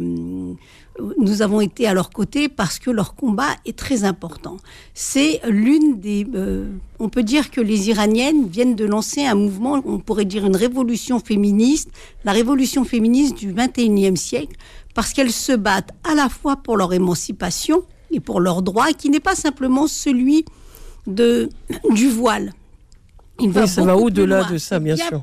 nous 1.18 1.42
avons 1.42 1.60
été 1.60 1.86
à 1.86 1.94
leur 1.94 2.10
côté 2.10 2.48
parce 2.48 2.78
que 2.78 2.90
leur 2.90 3.14
combat 3.14 3.48
est 3.64 3.76
très 3.76 4.04
important. 4.04 4.56
C'est 4.94 5.40
l'une 5.46 6.00
des... 6.00 6.26
Euh, 6.34 6.68
on 6.98 7.08
peut 7.08 7.22
dire 7.22 7.50
que 7.50 7.60
les 7.60 7.88
Iraniennes 7.88 8.48
viennent 8.48 8.76
de 8.76 8.84
lancer 8.84 9.24
un 9.24 9.34
mouvement, 9.34 9.82
on 9.84 9.98
pourrait 9.98 10.24
dire 10.24 10.46
une 10.46 10.56
révolution 10.56 11.18
féministe, 11.20 11.90
la 12.24 12.32
révolution 12.32 12.84
féministe 12.84 13.36
du 13.36 13.52
21e 13.52 14.16
siècle, 14.16 14.56
parce 14.94 15.12
qu'elles 15.12 15.32
se 15.32 15.52
battent 15.52 15.92
à 16.04 16.14
la 16.14 16.28
fois 16.28 16.56
pour 16.56 16.76
leur 16.76 16.92
émancipation 16.92 17.82
et 18.10 18.20
pour 18.20 18.40
leur 18.40 18.62
droit, 18.62 18.92
qui 18.92 19.10
n'est 19.10 19.20
pas 19.20 19.34
simplement 19.34 19.86
celui 19.86 20.44
de, 21.06 21.50
du 21.90 22.08
voile. 22.08 22.52
Il 23.40 23.50
va 23.50 23.66
ça 23.66 23.84
va 23.84 23.96
au-delà 23.96 24.44
de 24.44 24.56
ça, 24.56 24.78
bien, 24.78 24.96
sûr. 24.96 25.22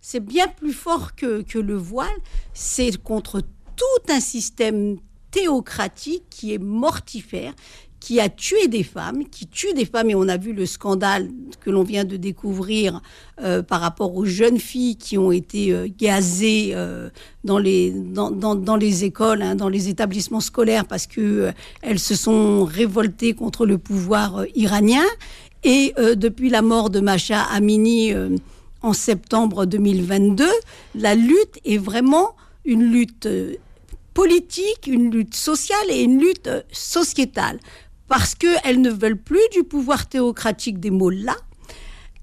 C'est 0.00 0.24
bien 0.24 0.46
plus 0.48 0.72
fort 0.72 1.14
que, 1.14 1.42
que 1.42 1.58
le 1.58 1.74
voile. 1.76 2.08
C'est 2.54 2.96
contre 3.02 3.42
tout 3.76 4.12
un 4.12 4.20
système 4.20 4.96
théocratique 5.30 6.24
qui 6.30 6.54
est 6.54 6.58
mortifère, 6.58 7.54
qui 8.00 8.18
a 8.18 8.30
tué 8.30 8.66
des 8.66 8.82
femmes, 8.82 9.28
qui 9.28 9.46
tue 9.46 9.74
des 9.74 9.84
femmes, 9.84 10.08
et 10.10 10.14
on 10.14 10.26
a 10.26 10.38
vu 10.38 10.54
le 10.54 10.64
scandale 10.64 11.28
que 11.60 11.70
l'on 11.70 11.82
vient 11.82 12.04
de 12.04 12.16
découvrir 12.16 13.02
euh, 13.42 13.62
par 13.62 13.82
rapport 13.82 14.16
aux 14.16 14.24
jeunes 14.24 14.58
filles 14.58 14.96
qui 14.96 15.18
ont 15.18 15.30
été 15.30 15.72
euh, 15.72 15.86
gazées 15.98 16.70
euh, 16.74 17.10
dans, 17.44 17.58
les, 17.58 17.94
écoles, 19.04 19.42
hein, 19.42 19.54
dans 19.54 19.68
les 19.68 19.90
établissements 19.90 20.40
scolaires, 20.40 20.86
parce 20.86 21.06
que 21.06 21.52
elles 21.82 21.98
se 21.98 22.14
sont 22.14 22.64
révoltées 22.64 23.34
contre 23.34 23.66
le 23.66 23.76
pouvoir 23.76 24.44
iranien. 24.54 25.04
Et 25.62 25.92
depuis 26.16 26.48
la 26.48 26.62
mort 26.62 26.88
de 26.88 27.00
Macha 27.00 27.42
Amini 27.42 28.14
en 28.80 28.94
septembre 28.94 29.66
2022, 29.66 30.46
la 30.94 31.14
lutte 31.14 31.58
est 31.66 31.76
vraiment 31.76 32.34
une 32.64 32.82
lutte 32.82 33.28
politique, 34.14 34.86
une 34.86 35.10
lutte 35.10 35.34
sociale 35.34 35.90
et 35.90 36.02
une 36.02 36.20
lutte 36.20 36.46
euh, 36.46 36.62
sociétale. 36.72 37.58
Parce 38.08 38.34
qu'elles 38.34 38.80
ne 38.80 38.90
veulent 38.90 39.20
plus 39.20 39.48
du 39.52 39.62
pouvoir 39.62 40.08
théocratique 40.08 40.80
des 40.80 40.90
mots-là. 40.90 41.36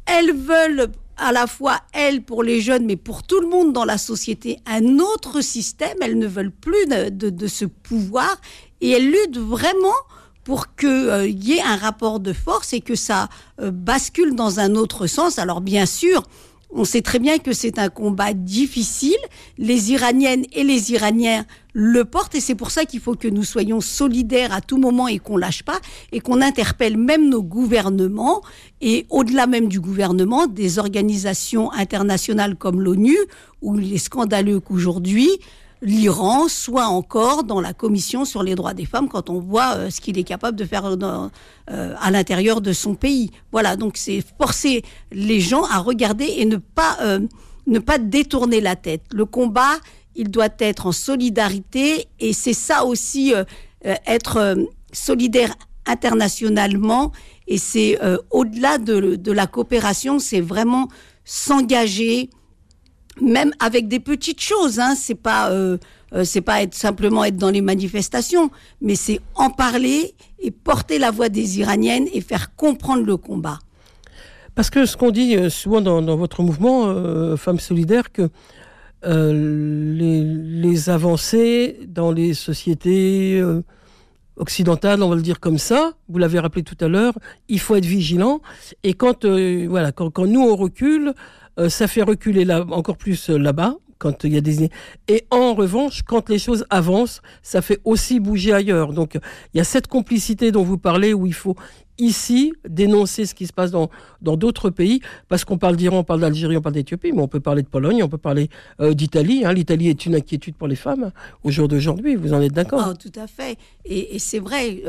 Elles 0.06 0.34
veulent 0.34 0.92
à 1.18 1.32
la 1.32 1.48
fois, 1.48 1.80
elles, 1.94 2.22
pour 2.22 2.44
les 2.44 2.62
jeunes, 2.62 2.86
mais 2.86 2.96
pour 2.96 3.24
tout 3.24 3.42
le 3.42 3.48
monde 3.48 3.74
dans 3.74 3.86
la 3.86 3.98
société, 3.98 4.60
un 4.66 5.00
autre 5.00 5.42
système. 5.42 5.98
Elles 6.02 6.18
ne 6.18 6.28
veulent 6.28 6.52
plus 6.52 6.86
de, 6.88 7.48
ce 7.48 7.66
pouvoir. 7.66 8.40
Et 8.82 8.92
elles 8.92 9.10
luttent 9.10 9.40
vraiment 9.40 9.96
pour 10.44 10.76
qu'il 10.76 10.88
euh, 10.88 11.28
y 11.28 11.54
ait 11.54 11.62
un 11.62 11.76
rapport 11.76 12.20
de 12.20 12.32
force 12.32 12.72
et 12.74 12.82
que 12.82 12.96
ça 12.96 13.28
euh, 13.60 13.72
bascule 13.72 14.36
dans 14.36 14.60
un 14.60 14.76
autre 14.76 15.08
sens. 15.08 15.40
Alors 15.40 15.62
bien 15.62 15.86
sûr, 15.86 16.24
on 16.70 16.86
sait 16.86 17.02
très 17.02 17.20
bien 17.20 17.40
que 17.40 17.54
c'est 17.54 17.80
un 17.80 17.90
combat 17.90 18.34
difficile. 18.34 19.18
Les 19.58 19.92
Iraniennes 19.92 20.46
et 20.54 20.64
les 20.64 20.92
Iraniens 20.92 21.46
le 21.80 22.06
portent 22.06 22.34
et 22.34 22.40
c'est 22.40 22.56
pour 22.56 22.72
ça 22.72 22.86
qu'il 22.86 23.00
faut 23.00 23.14
que 23.14 23.28
nous 23.28 23.44
soyons 23.44 23.82
solidaires 23.82 24.52
à 24.52 24.62
tout 24.62 24.80
moment 24.80 25.08
et 25.08 25.20
qu'on 25.20 25.38
lâche 25.38 25.62
pas 25.62 25.80
et 26.12 26.22
qu'on 26.22 26.42
interpelle 26.42 26.98
même 26.98 27.30
nos 27.30 27.44
gouvernements 27.44 28.42
et 28.82 29.06
au-delà 29.12 29.46
même 29.46 29.68
du 29.68 29.80
gouvernement, 29.80 30.48
des 30.48 30.80
organisations 30.80 31.72
internationales 31.72 32.56
comme 32.56 32.82
l'ONU 32.82 33.16
où 33.62 33.78
il 33.78 33.94
est 33.94 34.00
scandaleux 34.00 34.60
qu'aujourd'hui 34.60 35.30
l'Iran 35.84 36.48
soit 36.48 36.88
encore 36.88 37.44
dans 37.44 37.62
la 37.62 37.74
commission 37.74 38.26
sur 38.26 38.42
les 38.42 38.56
droits 38.56 38.74
des 38.74 38.86
femmes 38.86 39.08
quand 39.08 39.30
on 39.30 39.40
voit 39.40 39.76
euh, 39.76 39.90
ce 39.92 40.02
qu'il 40.02 40.18
est 40.18 40.24
capable 40.24 40.58
de 40.58 40.66
faire 40.66 40.84
euh, 40.86 41.30
à 42.02 42.10
l'intérieur 42.10 42.60
de 42.60 42.74
son 42.74 42.96
pays. 42.96 43.30
Voilà, 43.52 43.76
donc 43.76 43.98
c'est 43.98 44.24
forcer 44.40 44.82
les 45.12 45.40
gens 45.40 45.64
à 45.66 45.78
regarder 45.78 46.26
et 46.38 46.46
ne 46.46 46.58
pas, 46.58 46.98
euh, 47.02 47.20
ne 47.68 47.78
pas 47.78 48.00
détourner 48.00 48.62
la 48.62 48.76
tête. 48.76 49.04
Le 49.14 49.26
combat, 49.26 49.78
il 50.18 50.30
doit 50.30 50.50
être 50.60 50.88
en 50.88 50.92
solidarité 50.92 52.08
et 52.20 52.34
c'est 52.34 52.54
ça 52.54 52.84
aussi, 52.86 53.34
être 53.84 54.58
solidaire 54.92 55.56
internationalement 55.86 57.12
et 57.48 57.58
c'est 57.58 57.98
au-delà 58.32 58.78
de, 58.78 59.32
la 59.32 59.48
coopération, 59.48 60.20
c'est 60.20 60.42
vraiment 60.42 60.88
s'engager 61.24 62.30
même 63.22 63.52
avec 63.60 63.88
des 63.88 64.00
petites 64.00 64.42
choses. 64.42 64.80
Hein, 64.80 64.96
c'est 64.96 65.16
pas 65.16 65.52
euh, 65.52 65.78
euh, 66.14 66.24
c'est 66.24 66.42
pas 66.42 66.60
simplement 66.72 67.24
être 67.26 67.38
dans 67.38 67.50
les 67.50 67.62
manifestations, 67.62 68.50
mais 68.82 68.96
c'est 68.96 69.20
en 69.36 69.50
parler 69.50 70.14
et 70.40 70.52
porter 70.52 71.00
la 71.00 71.12
voix 71.12 71.30
des 71.30 71.60
Iraniennes 71.60 72.08
et 72.14 72.22
faire 72.22 72.56
comprendre 72.56 73.06
le 73.06 73.18
combat. 73.18 73.60
Parce 74.56 74.70
que 74.70 74.86
ce 74.86 74.98
qu'on 74.98 75.12
dit 75.12 75.36
euh, 75.36 75.50
souvent 75.50 75.82
dans, 75.82 76.16
votre 76.16 76.42
mouvement 76.42 77.36
Femmes 77.36 77.60
solidaires, 77.60 78.12
que 78.12 78.30
les, 79.08 80.24
les, 80.24 80.90
avancées 80.90 81.80
dans 81.88 82.12
les 82.12 82.34
sociétés 82.34 83.42
occidentales, 84.36 85.02
on 85.02 85.10
va 85.10 85.16
le 85.16 85.22
dire 85.22 85.40
comme 85.40 85.58
ça, 85.58 85.94
vous 86.10 86.18
l'avez 86.18 86.40
rappelé 86.40 86.64
tout 86.64 86.78
à 86.82 86.88
l'heure, 86.88 87.14
il 87.48 87.60
faut 87.60 87.76
être 87.76 87.86
vigilant. 87.86 88.42
Et 88.84 88.94
quand, 88.94 89.26
voilà, 89.26 89.92
quand, 89.92 90.26
nous 90.28 90.42
on 90.42 90.56
recule, 90.56 91.14
euh, 91.60 91.70
ça 91.70 91.88
fait 91.88 92.04
reculer 92.04 92.46
là, 92.46 92.66
encore 92.70 92.98
plus 92.98 93.30
euh, 93.30 93.38
là-bas 93.38 93.76
quand 94.00 94.26
il 94.26 94.34
y 94.34 94.38
a 94.38 94.42
des 94.42 94.70
et 95.08 95.26
en 95.32 95.56
revanche 95.56 96.04
quand 96.04 96.30
les 96.30 96.38
choses 96.38 96.68
avancent 96.70 97.22
ça 97.42 97.64
fait 97.64 97.80
aussi 97.84 98.20
bouger 98.20 98.54
ailleurs 98.54 98.94
donc 98.94 99.18
il 99.54 99.58
y 99.58 99.60
a 99.60 99.64
cette 99.64 99.88
complicité 99.88 100.52
dont 100.52 100.62
vous 100.62 100.78
parlez 100.78 101.16
où 101.16 101.26
il 101.26 101.34
faut 101.34 101.56
ici 101.98 102.54
dénoncer 102.68 103.26
ce 103.26 103.34
qui 103.34 103.48
se 103.48 103.54
passe 103.54 103.72
dans 103.72 103.90
d'autres 104.22 104.70
pays 104.70 105.02
parce 105.28 105.46
qu'on 105.46 105.58
parle 105.58 105.76
d'Iran, 105.76 106.00
on 106.00 106.04
parle 106.04 106.22
d'Algérie, 106.22 106.58
on 106.58 106.62
parle 106.62 106.76
d'Éthiopie, 106.76 107.12
mais 107.12 107.22
on 107.22 107.28
peut 107.28 107.40
parler 107.40 107.64
de 107.64 107.68
Pologne, 107.68 108.04
on 108.04 108.10
peut 108.10 108.18
parler 108.18 108.50
euh, 108.80 108.94
d'Italie. 108.94 109.46
Hein. 109.46 109.54
L'Italie 109.54 109.90
est 109.90 110.06
une 110.06 110.16
inquiétude 110.16 110.56
pour 110.56 110.68
les 110.68 110.76
femmes 110.76 111.12
au 111.44 111.52
jour 111.52 111.68
d'aujourd'hui. 111.68 112.16
Vous 112.16 112.34
en 112.34 112.42
êtes 112.42 112.54
d'accord? 112.54 112.90
Oh, 112.90 112.94
Tout 112.94 113.20
à 113.20 113.28
fait. 113.28 113.58
Et, 113.86 114.20
c'est 114.20 114.40
vrai. 114.40 114.82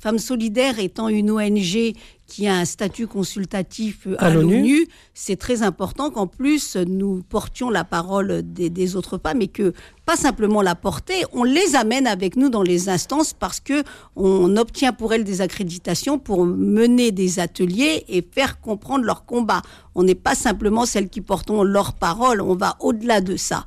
Femmes 0.00 0.18
solidaires 0.18 0.78
étant 0.78 1.08
une 1.08 1.30
ONG 1.30 1.94
qui 2.28 2.46
a 2.46 2.54
un 2.56 2.64
statut 2.66 3.06
consultatif 3.06 4.06
à, 4.18 4.30
l'ONU, 4.30 4.86
c'est 5.14 5.36
très 5.36 5.62
important 5.62 6.10
qu'en 6.10 6.26
plus 6.26 6.76
nous 6.76 7.22
portions 7.22 7.70
la 7.70 7.84
parole 7.84 8.42
des, 8.44 8.96
autres 8.96 9.18
femmes 9.18 9.40
et 9.40 9.48
que 9.48 9.72
pas 10.04 10.14
simplement 10.14 10.60
la 10.60 10.74
porter, 10.74 11.24
on 11.32 11.42
les 11.42 11.74
amène 11.74 12.06
avec 12.06 12.36
nous 12.36 12.50
dans 12.50 12.62
les 12.62 12.90
instances 12.90 13.32
parce 13.32 13.60
que 13.60 13.82
on 14.14 14.56
obtient 14.58 14.92
pour 14.92 15.14
elles 15.14 15.24
des 15.24 15.40
accréditations 15.40 16.18
pour 16.18 16.44
mener 16.44 17.12
des 17.12 17.40
ateliers 17.40 18.04
et 18.08 18.22
faire 18.30 18.60
comprendre 18.60 19.04
leur 19.04 19.24
combat. 19.24 19.62
On 19.94 20.02
n'est 20.04 20.14
pas 20.14 20.34
simplement 20.34 20.84
celles 20.84 21.08
qui 21.08 21.22
portons 21.22 21.62
leur 21.62 21.94
parole, 21.94 22.42
on 22.42 22.54
va 22.54 22.76
au-delà 22.80 23.22
de 23.22 23.36
ça. 23.36 23.64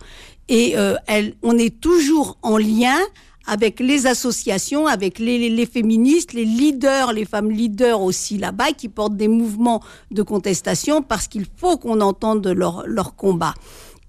Et 0.50 0.78
euh, 0.78 0.96
on 1.42 1.58
est 1.58 1.80
toujours 1.80 2.38
en 2.44 2.58
lien 2.58 2.98
avec 3.48 3.80
les 3.80 4.08
associations, 4.08 4.88
avec 4.88 5.20
les, 5.20 5.66
féministes, 5.66 6.34
les 6.34 6.46
leaders, 6.46 7.14
les 7.14 7.26
femmes 7.26 7.52
leaders 7.52 8.02
aussi 8.02 8.38
là-bas, 8.38 8.72
qui 8.74 8.90
portent 8.90 9.18
des 9.18 9.28
mouvements 9.28 9.82
de 10.12 10.22
contestation 10.24 11.02
parce 11.02 11.28
qu'il 11.28 11.46
faut 11.58 11.78
qu'on 11.78 12.02
entende 12.02 12.48
leur, 12.48 12.86
leur 12.88 13.16
combat. 13.16 13.54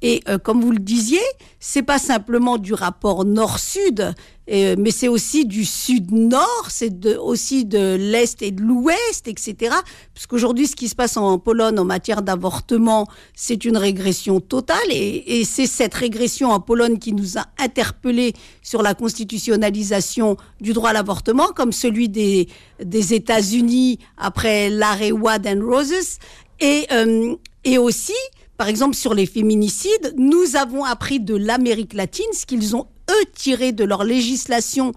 Et 0.02 0.20
euh, 0.28 0.36
comme 0.36 0.60
vous 0.60 0.72
le 0.72 0.80
disiez, 0.80 1.22
c'est 1.60 1.82
pas 1.82 2.00
simplement 2.00 2.58
du 2.58 2.74
rapport 2.74 3.24
nord-sud, 3.24 4.12
euh, 4.50 4.74
mais 4.76 4.90
c'est 4.90 5.06
aussi 5.06 5.46
du 5.46 5.64
sud-nord, 5.64 6.66
c'est 6.68 7.06
aussi 7.16 7.64
de 7.64 7.94
l'est 7.94 8.42
et 8.42 8.50
de 8.50 8.60
l'ouest, 8.60 9.28
etc. 9.28 9.76
Puisqu'aujourd'hui, 10.12 10.66
ce 10.66 10.74
qui 10.74 10.88
se 10.88 10.96
passe 10.96 11.16
en 11.16 11.38
Pologne 11.38 11.78
en 11.78 11.84
matière 11.84 12.22
d'avortement, 12.22 13.06
c'est 13.36 13.64
une 13.64 13.76
régression 13.76 14.40
totale, 14.40 14.90
et, 14.90 15.40
et 15.40 15.44
c'est 15.44 15.66
cette 15.66 15.94
régression 15.94 16.50
en 16.50 16.58
Pologne 16.58 16.98
qui 16.98 17.12
nous 17.12 17.38
a 17.38 17.46
interpellés 17.58 18.32
sur 18.60 18.82
la 18.82 18.94
constitutionnalisation 18.94 20.36
du 20.60 20.72
droit 20.72 20.90
à 20.90 20.94
l'avortement, 20.94 21.52
comme 21.54 21.70
celui 21.70 22.08
des, 22.08 22.48
des 22.82 23.14
États-Unis 23.14 24.00
après 24.18 24.68
l'arrêt 24.68 25.12
Wad 25.12 25.46
and 25.46 25.64
Roses, 25.64 26.18
et, 26.58 26.86
euh, 26.90 27.36
et 27.62 27.78
aussi 27.78 28.14
par 28.62 28.68
exemple, 28.68 28.94
sur 28.94 29.12
les 29.12 29.26
féminicides, 29.26 30.14
nous 30.16 30.54
avons 30.54 30.84
appris 30.84 31.18
de 31.18 31.34
l'Amérique 31.34 31.94
latine 31.94 32.32
ce 32.32 32.46
qu'ils 32.46 32.76
ont, 32.76 32.86
eux, 33.10 33.24
tiré 33.34 33.72
de 33.72 33.82
leur 33.82 34.04
législation 34.04 34.92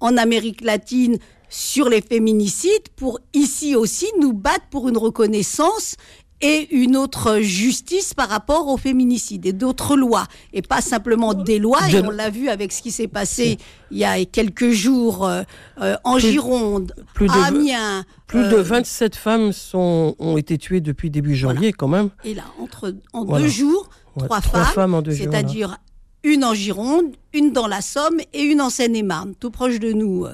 en 0.00 0.16
Amérique 0.16 0.62
latine 0.62 1.18
sur 1.50 1.90
les 1.90 2.00
féminicides 2.00 2.88
pour 2.96 3.20
ici 3.34 3.76
aussi 3.76 4.06
nous 4.18 4.32
battre 4.32 4.64
pour 4.70 4.88
une 4.88 4.96
reconnaissance 4.96 5.96
et 6.40 6.74
une 6.74 6.96
autre 6.96 7.40
justice 7.40 8.14
par 8.14 8.28
rapport 8.28 8.68
aux 8.68 8.76
féminicides 8.76 9.46
et 9.46 9.52
d'autres 9.52 9.96
lois 9.96 10.26
et 10.52 10.62
pas 10.62 10.80
simplement 10.80 11.34
des 11.34 11.58
lois 11.58 11.80
et 11.90 12.00
on 12.00 12.10
l'a 12.10 12.30
vu 12.30 12.48
avec 12.48 12.72
ce 12.72 12.82
qui 12.82 12.90
s'est 12.90 13.08
passé 13.08 13.58
il 13.90 13.98
y 13.98 14.04
a 14.04 14.24
quelques 14.24 14.70
jours 14.70 15.26
euh, 15.26 15.42
euh, 15.82 15.96
en 16.04 16.18
Gironde, 16.18 16.94
à 17.28 17.46
Amiens. 17.46 18.04
Plus 18.26 18.48
de 18.48 18.56
27 18.56 19.14
euh, 19.14 19.18
femmes 19.18 19.52
sont, 19.52 20.14
ont 20.18 20.36
été 20.36 20.56
tuées 20.58 20.80
depuis 20.80 21.10
début 21.10 21.34
janvier 21.34 21.72
quand 21.72 21.88
même. 21.88 22.10
Et 22.24 22.34
là, 22.34 22.44
entre, 22.60 22.94
en 23.12 23.24
deux 23.24 23.48
jours, 23.48 23.88
trois, 24.16 24.40
femmes, 24.40 24.94
en 24.94 25.02
c'est-à-dire 25.04 25.78
une 26.22 26.44
en 26.44 26.54
Gironde, 26.54 27.16
une 27.32 27.52
dans 27.52 27.66
la 27.66 27.80
Somme 27.80 28.20
et 28.32 28.42
une 28.42 28.60
en 28.60 28.70
Seine-et-Marne, 28.70 29.34
tout 29.38 29.50
proche 29.50 29.80
de 29.80 29.92
nous. 29.92 30.26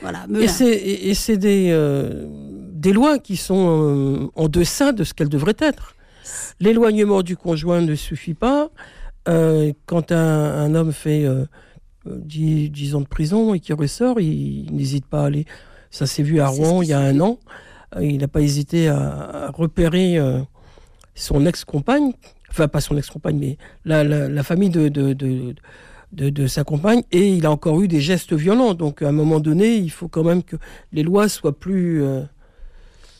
voilà, 0.00 0.26
et 0.40 1.14
c'est 1.14 1.36
des 1.36 1.70
des 2.78 2.92
lois 2.92 3.18
qui 3.18 3.36
sont 3.36 3.66
euh, 3.68 4.30
en 4.36 4.48
deçà 4.48 4.92
de 4.92 5.02
ce 5.02 5.12
qu'elles 5.12 5.28
devraient 5.28 5.56
être. 5.58 5.96
L'éloignement 6.60 7.22
du 7.22 7.36
conjoint 7.36 7.80
ne 7.80 7.94
suffit 7.94 8.34
pas. 8.34 8.70
Euh, 9.28 9.72
quand 9.86 10.12
un, 10.12 10.74
homme 10.74 10.92
fait 10.92 11.26
10, 12.06 12.94
euh, 12.94 12.96
ans 12.96 13.00
de 13.00 13.08
prison 13.08 13.52
et 13.52 13.60
qu'il 13.60 13.74
ressort, 13.74 14.20
il, 14.20 14.72
n'hésite 14.72 15.06
pas 15.06 15.22
à 15.22 15.26
aller. 15.26 15.44
Ça 15.90 16.06
s'est 16.06 16.22
vu 16.22 16.40
à 16.40 16.46
Rouen 16.46 16.82
il 16.82 16.88
y 16.88 16.92
a 16.92 17.00
un 17.00 17.18
an. 17.20 17.38
il 18.00 18.18
n'a 18.18 18.28
pas 18.28 18.42
hésité 18.42 18.88
à, 18.88 19.50
repérer 19.52 20.18
son 21.14 21.46
ex-compagne, 21.46 22.12
enfin 22.50 22.68
pas 22.68 22.80
son 22.80 22.96
ex-compagne, 22.96 23.38
mais 23.38 23.58
la, 23.84 24.42
famille 24.42 24.70
de, 24.70 24.88
de, 26.12 26.46
sa 26.46 26.62
compagne, 26.62 27.02
et 27.10 27.28
il 27.28 27.46
a 27.46 27.50
encore 27.50 27.80
eu 27.80 27.88
des 27.88 28.00
gestes 28.00 28.34
violents. 28.34 28.74
Donc 28.74 29.02
à 29.02 29.08
un 29.08 29.12
moment 29.12 29.40
donné, 29.40 29.76
il 29.76 29.90
faut 29.90 30.08
quand 30.08 30.24
même 30.24 30.44
que 30.44 30.56
les 30.92 31.02
lois 31.02 31.28
soient 31.28 31.58
plus... 31.58 32.04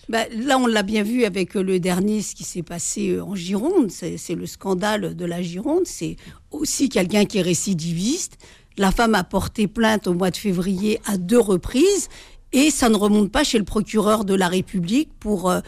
Bah, 0.08 0.24
là, 0.32 0.58
on 0.58 0.66
l'a 0.66 0.82
bien 0.82 1.02
vu 1.02 1.24
avec 1.24 1.54
euh, 1.54 1.62
le 1.62 1.78
dernier, 1.80 2.22
ce 2.22 2.34
qui 2.34 2.44
s'est 2.44 2.62
passé 2.62 3.10
euh, 3.10 3.22
en 3.22 3.34
Gironde. 3.34 3.90
C'est 3.90 4.34
le 4.34 4.46
scandale 4.46 5.14
de 5.14 5.24
la 5.26 5.42
Gironde. 5.42 5.86
C'est 5.86 6.16
aussi 6.50 6.88
quelqu'un 6.88 7.26
qui 7.26 7.38
est 7.38 7.42
récidiviste. 7.42 8.38
La 8.78 8.90
femme 8.90 9.14
a 9.14 9.24
porté 9.24 9.66
plainte 9.66 10.06
au 10.06 10.14
mois 10.14 10.30
de 10.30 10.36
février 10.36 11.00
à 11.04 11.18
deux 11.18 11.40
reprises 11.40 12.08
et 12.52 12.70
ça 12.70 12.88
ne 12.88 12.96
remonte 12.96 13.30
pas 13.30 13.44
chez 13.44 13.58
le 13.58 13.64
procureur 13.64 14.24
de 14.24 14.34
la 14.34 14.48
République 14.48 15.10
pour, 15.20 15.50
euh, 15.50 15.60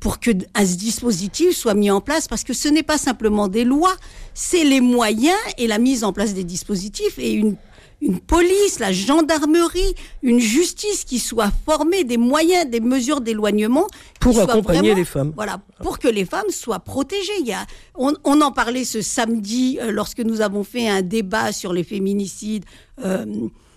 pour 0.00 0.18
que 0.18 0.30
ce 0.32 0.76
dispositif 0.76 1.54
soit 1.54 1.74
mis 1.74 1.90
en 1.90 2.00
place 2.00 2.26
parce 2.26 2.42
que 2.42 2.54
ce 2.54 2.68
n'est 2.68 2.82
pas 2.82 2.98
simplement 2.98 3.46
des 3.46 3.64
lois, 3.64 3.94
c'est 4.34 4.64
les 4.64 4.80
moyens 4.80 5.38
et 5.58 5.68
la 5.68 5.78
mise 5.78 6.02
en 6.02 6.12
place 6.12 6.34
des 6.34 6.42
dispositifs 6.42 7.18
et 7.18 7.32
une 7.32 7.54
une 8.00 8.20
police, 8.20 8.78
la 8.78 8.92
gendarmerie, 8.92 9.94
une 10.22 10.38
justice 10.38 11.04
qui 11.04 11.18
soit 11.18 11.50
formée, 11.66 12.04
des 12.04 12.16
moyens, 12.16 12.70
des 12.70 12.80
mesures 12.80 13.20
d'éloignement. 13.20 13.86
Pour 14.20 14.38
accompagner 14.40 14.94
les 14.94 15.04
femmes. 15.04 15.32
Voilà, 15.34 15.60
pour 15.82 15.98
que 15.98 16.08
les 16.08 16.24
femmes 16.24 16.50
soient 16.50 16.78
protégées. 16.78 17.32
Il 17.40 17.46
y 17.46 17.52
a, 17.52 17.66
on, 17.96 18.14
en 18.24 18.52
parlait 18.52 18.84
ce 18.84 19.02
samedi 19.02 19.78
euh, 19.80 19.90
lorsque 19.90 20.20
nous 20.20 20.40
avons 20.40 20.64
fait 20.64 20.88
un 20.88 21.02
débat 21.02 21.52
sur 21.52 21.72
les 21.72 21.84
féminicides 21.84 22.64
euh, 23.04 23.26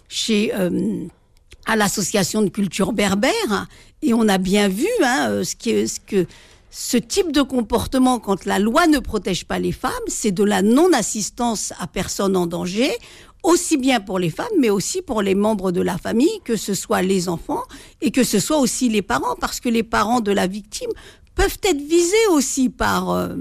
chez, 0.07 0.53
euh, 0.53 1.05
à 1.65 1.75
l'association 1.75 2.43
de 2.43 2.49
culture 2.49 2.93
berbère. 2.93 3.67
Et 4.03 4.13
on 4.13 4.27
a 4.27 4.37
bien 4.37 4.67
vu 4.67 4.87
hein, 5.03 5.43
ce, 5.43 5.55
qui, 5.55 5.87
ce 5.87 5.99
que 5.99 6.27
ce 6.73 6.95
type 6.95 7.33
de 7.33 7.41
comportement, 7.41 8.19
quand 8.19 8.45
la 8.45 8.57
loi 8.57 8.87
ne 8.87 8.99
protège 8.99 9.43
pas 9.43 9.59
les 9.59 9.73
femmes, 9.73 9.91
c'est 10.07 10.31
de 10.31 10.43
la 10.43 10.61
non-assistance 10.61 11.73
à 11.79 11.87
personne 11.87 12.37
en 12.37 12.47
danger 12.47 12.91
aussi 13.43 13.77
bien 13.77 13.99
pour 13.99 14.19
les 14.19 14.29
femmes, 14.29 14.47
mais 14.59 14.69
aussi 14.69 15.01
pour 15.01 15.21
les 15.21 15.35
membres 15.35 15.71
de 15.71 15.81
la 15.81 15.97
famille, 15.97 16.41
que 16.43 16.55
ce 16.55 16.73
soit 16.73 17.01
les 17.01 17.29
enfants 17.29 17.63
et 18.01 18.11
que 18.11 18.23
ce 18.23 18.39
soit 18.39 18.57
aussi 18.57 18.89
les 18.89 19.01
parents, 19.01 19.35
parce 19.39 19.59
que 19.59 19.69
les 19.69 19.83
parents 19.83 20.21
de 20.21 20.31
la 20.31 20.47
victime 20.47 20.91
peuvent 21.35 21.57
être 21.63 21.81
visés 21.81 22.27
aussi 22.31 22.69
par 22.69 23.09
euh, 23.09 23.35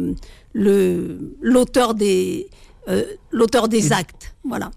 le 0.53 1.35
l'auteur 1.41 1.95
des 1.95 2.49
euh, 2.89 3.05
l'auteur 3.31 3.69
des 3.69 3.93
actes. 3.93 4.35
Voilà. 4.45 4.71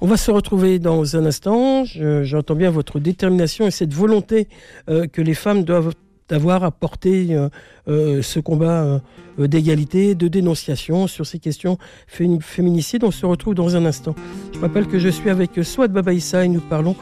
On 0.00 0.06
va 0.06 0.16
se 0.16 0.30
retrouver 0.30 0.78
dans 0.78 1.16
un 1.16 1.26
instant. 1.26 1.84
J'entends 1.84 2.54
bien 2.54 2.70
votre 2.70 3.00
détermination 3.00 3.66
et 3.66 3.70
cette 3.70 3.94
volonté 3.94 4.48
euh, 4.88 5.06
que 5.06 5.22
les 5.22 5.34
femmes 5.34 5.64
doivent 5.64 5.94
d'avoir 6.28 6.64
apporté 6.64 7.28
euh, 7.30 7.48
euh, 7.88 8.22
ce 8.22 8.40
combat 8.40 9.00
euh, 9.38 9.46
d'égalité, 9.46 10.14
de 10.14 10.28
dénonciation 10.28 11.06
sur 11.06 11.26
ces 11.26 11.38
questions 11.38 11.78
féminicides. 12.06 13.04
On 13.04 13.10
se 13.10 13.26
retrouve 13.26 13.54
dans 13.54 13.76
un 13.76 13.84
instant. 13.84 14.14
Je 14.54 14.60
rappelle 14.60 14.86
que 14.86 14.98
je 14.98 15.08
suis 15.08 15.30
avec 15.30 15.50
Swad 15.62 15.92
Babaïssa 15.92 16.44
et 16.44 16.48
nous 16.48 16.60
parlons 16.60 16.96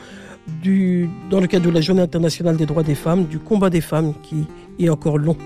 du, 0.62 1.08
dans 1.30 1.40
le 1.40 1.46
cadre 1.46 1.66
de 1.66 1.70
la 1.70 1.80
Journée 1.80 2.02
internationale 2.02 2.56
des 2.56 2.66
droits 2.66 2.82
des 2.82 2.96
femmes, 2.96 3.26
du 3.26 3.38
combat 3.38 3.70
des 3.70 3.80
femmes 3.80 4.14
qui 4.22 4.46
est 4.78 4.88
encore 4.88 5.18
long. 5.18 5.36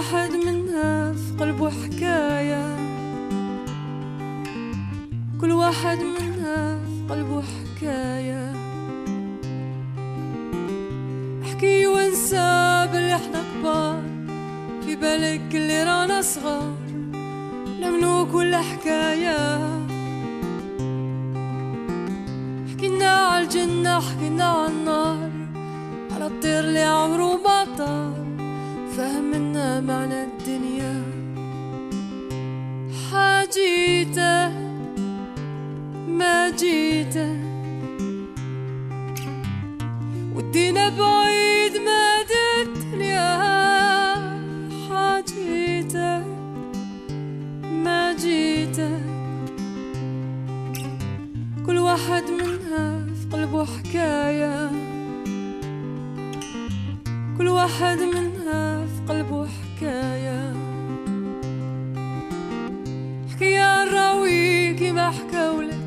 واحد 0.00 0.30
منها 0.30 1.12
في 1.12 1.32
قلبه 1.40 1.70
حكاية 1.70 2.76
كل 5.40 5.52
واحد 5.52 5.98
منها 5.98 6.78
في 6.78 7.12
قلبه 7.14 7.42
حكاية 7.42 8.52
احكي 11.42 11.86
وانسى 11.86 12.88
باللي 12.92 13.14
إحنا 13.14 13.42
كبار. 13.54 14.02
في 14.86 14.96
بالك 14.96 15.54
اللي 15.54 15.84
رانا 15.84 16.22
صغار. 16.22 16.76
نملو 17.80 18.26
كل 18.32 18.56
حكاية. 18.56 19.58
حكينا 22.72 23.10
عالجنة 23.10 24.00
حكينا 24.00 24.44
عالنار. 24.44 25.30
على 26.12 26.26
الطير 26.26 26.60
اللي 26.64 26.82
عمره 26.82 27.36
ما 27.36 27.64
طار. 27.78 28.19
فهمنا 29.00 29.80
معنى 29.80 30.24
الدنيا. 30.24 31.02
حاجيته 33.10 34.48
ما 36.08 36.50
جيته 36.50 37.36
ودينا 40.34 40.88
بعيد 40.88 41.74
ما 41.86 42.02
الدنيا. 42.62 43.32
حاجيته 44.88 46.18
ما 47.84 48.12
جيته 48.12 49.00
كل 51.66 51.78
واحد 51.78 52.24
منها 52.30 53.06
في 53.14 53.36
قلبه 53.36 53.64
حكاية. 53.64 54.70
كل 57.38 57.48
واحد 57.48 57.98
منها 57.98 58.29
كيما 65.10 65.28
حكاولك 65.28 65.78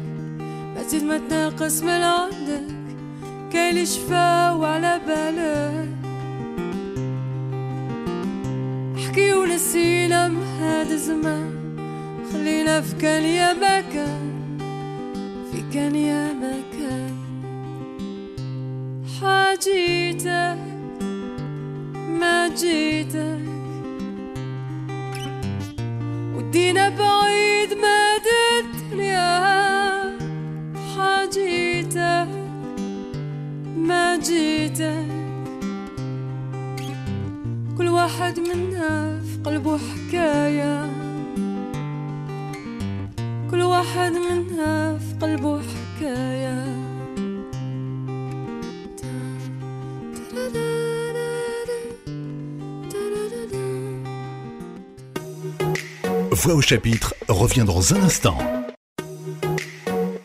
ما 0.76 0.84
تزيد 0.84 1.04
ما 1.04 1.18
تناقص 1.18 1.84
من 1.84 1.90
عندك 1.90 2.64
كاين 3.52 3.86
شفا 3.86 4.52
وعلى 4.52 5.02
بالك. 5.08 5.90
حكي 8.98 9.34
ونسينا 9.34 10.28
من 10.28 10.44
هذا 10.44 10.94
الزمان 10.94 11.54
خلينا 12.34 12.82
في 12.82 12.96
كان 12.96 13.24
يا 13.24 13.54
مكان 13.54 14.58
في 15.52 15.64
كان 15.74 15.96
يا 15.96 16.34
مكان. 16.34 17.16
حاجيتك 19.22 20.58
ما 22.20 22.48
جيتك. 22.48 23.40
ودينا 26.36 26.90
بعيد 26.90 27.43
واحد 38.23 38.41
منا 38.41 39.21
في 39.21 39.39
قلبه 39.45 39.79
حكاية 39.79 40.87
كل 43.51 43.63
واحد 43.63 44.13
منها 44.13 44.99
في 44.99 45.15
قلبه 45.21 45.61
حكايه 45.61 46.79
Voix 56.33 56.53
au 56.53 56.61
chapitre 56.61 57.15
revient 57.29 57.65
dans 57.65 57.95
un 57.95 58.01
instant. 58.03 58.39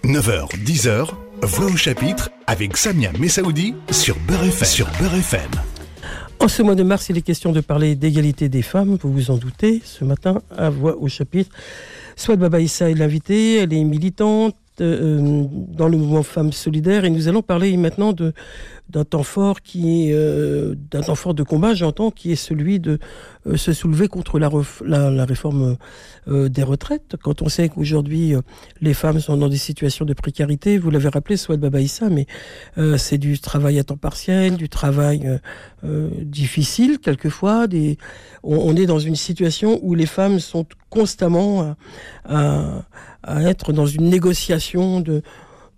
9h, 0.05 0.47
10h, 0.63 1.09
Voix 1.41 1.65
au 1.65 1.75
chapitre 1.75 2.29
avec 2.45 2.77
Samia 2.77 3.11
Messaoudi 3.19 3.73
sur 3.89 4.15
Beurre 4.27 4.43
FM. 4.43 4.67
Sur 4.67 4.87
Beurre 4.99 5.15
FM. 5.15 5.66
En 6.40 6.46
ce 6.46 6.62
mois 6.62 6.76
de 6.76 6.84
mars, 6.84 7.08
il 7.08 7.18
est 7.18 7.22
question 7.22 7.50
de 7.50 7.60
parler 7.60 7.96
d'égalité 7.96 8.48
des 8.48 8.62
femmes, 8.62 8.96
vous 9.02 9.12
vous 9.12 9.30
en 9.32 9.36
doutez, 9.36 9.82
ce 9.84 10.04
matin 10.04 10.40
à 10.56 10.70
Voix 10.70 10.96
au 10.96 11.08
chapitre. 11.08 11.50
Soit 12.14 12.36
Baba 12.36 12.60
Issa 12.60 12.90
est 12.90 12.94
l'invitée, 12.94 13.56
elle 13.56 13.72
est 13.72 13.82
militante, 13.84 14.54
euh, 14.80 15.44
dans 15.50 15.88
le 15.88 15.96
mouvement 15.96 16.22
Femmes 16.22 16.52
Solidaires 16.52 17.04
et 17.04 17.10
nous 17.10 17.28
allons 17.28 17.42
parler 17.42 17.76
maintenant 17.76 18.12
d'un 18.12 19.04
temps 19.04 19.22
fort 19.22 19.60
qui 19.62 20.08
est 20.08 20.12
euh, 20.12 20.74
d'un 20.90 21.02
temps 21.02 21.14
fort 21.14 21.34
de 21.34 21.42
combat, 21.42 21.74
j'entends, 21.74 22.10
qui 22.10 22.32
est 22.32 22.36
celui 22.36 22.80
de 22.80 22.98
euh, 23.46 23.56
se 23.56 23.72
soulever 23.72 24.08
contre 24.08 24.38
la, 24.38 24.50
la, 24.82 25.24
réforme 25.24 25.76
des 26.26 26.62
retraites. 26.62 27.16
Quand 27.22 27.42
on 27.42 27.48
sait 27.48 27.68
qu'aujourd'hui 27.68 28.34
les 28.80 28.94
femmes 28.94 29.20
sont 29.20 29.36
dans 29.36 29.48
des 29.48 29.56
situations 29.56 30.04
de 30.04 30.12
précarité, 30.12 30.78
vous 30.78 30.90
l'avez 30.90 31.08
rappelé, 31.08 31.36
soit 31.36 31.56
Baba 31.56 31.80
Issa, 31.80 32.08
mais 32.10 32.26
c'est 32.98 33.18
du 33.18 33.38
travail 33.38 33.78
à 33.78 33.84
temps 33.84 33.96
partiel, 33.96 34.56
du 34.56 34.68
travail 34.68 35.40
difficile 35.82 36.98
quelquefois. 36.98 37.66
On, 38.42 38.76
est 38.76 38.86
dans 38.86 38.98
une 38.98 39.16
situation 39.16 39.78
où 39.82 39.94
les 39.94 40.06
femmes 40.06 40.38
sont 40.38 40.66
constamment 40.90 41.74
à 42.26 42.84
être 43.26 43.72
dans 43.72 43.86
une 43.86 44.08
négociation 44.08 45.00
de, 45.00 45.22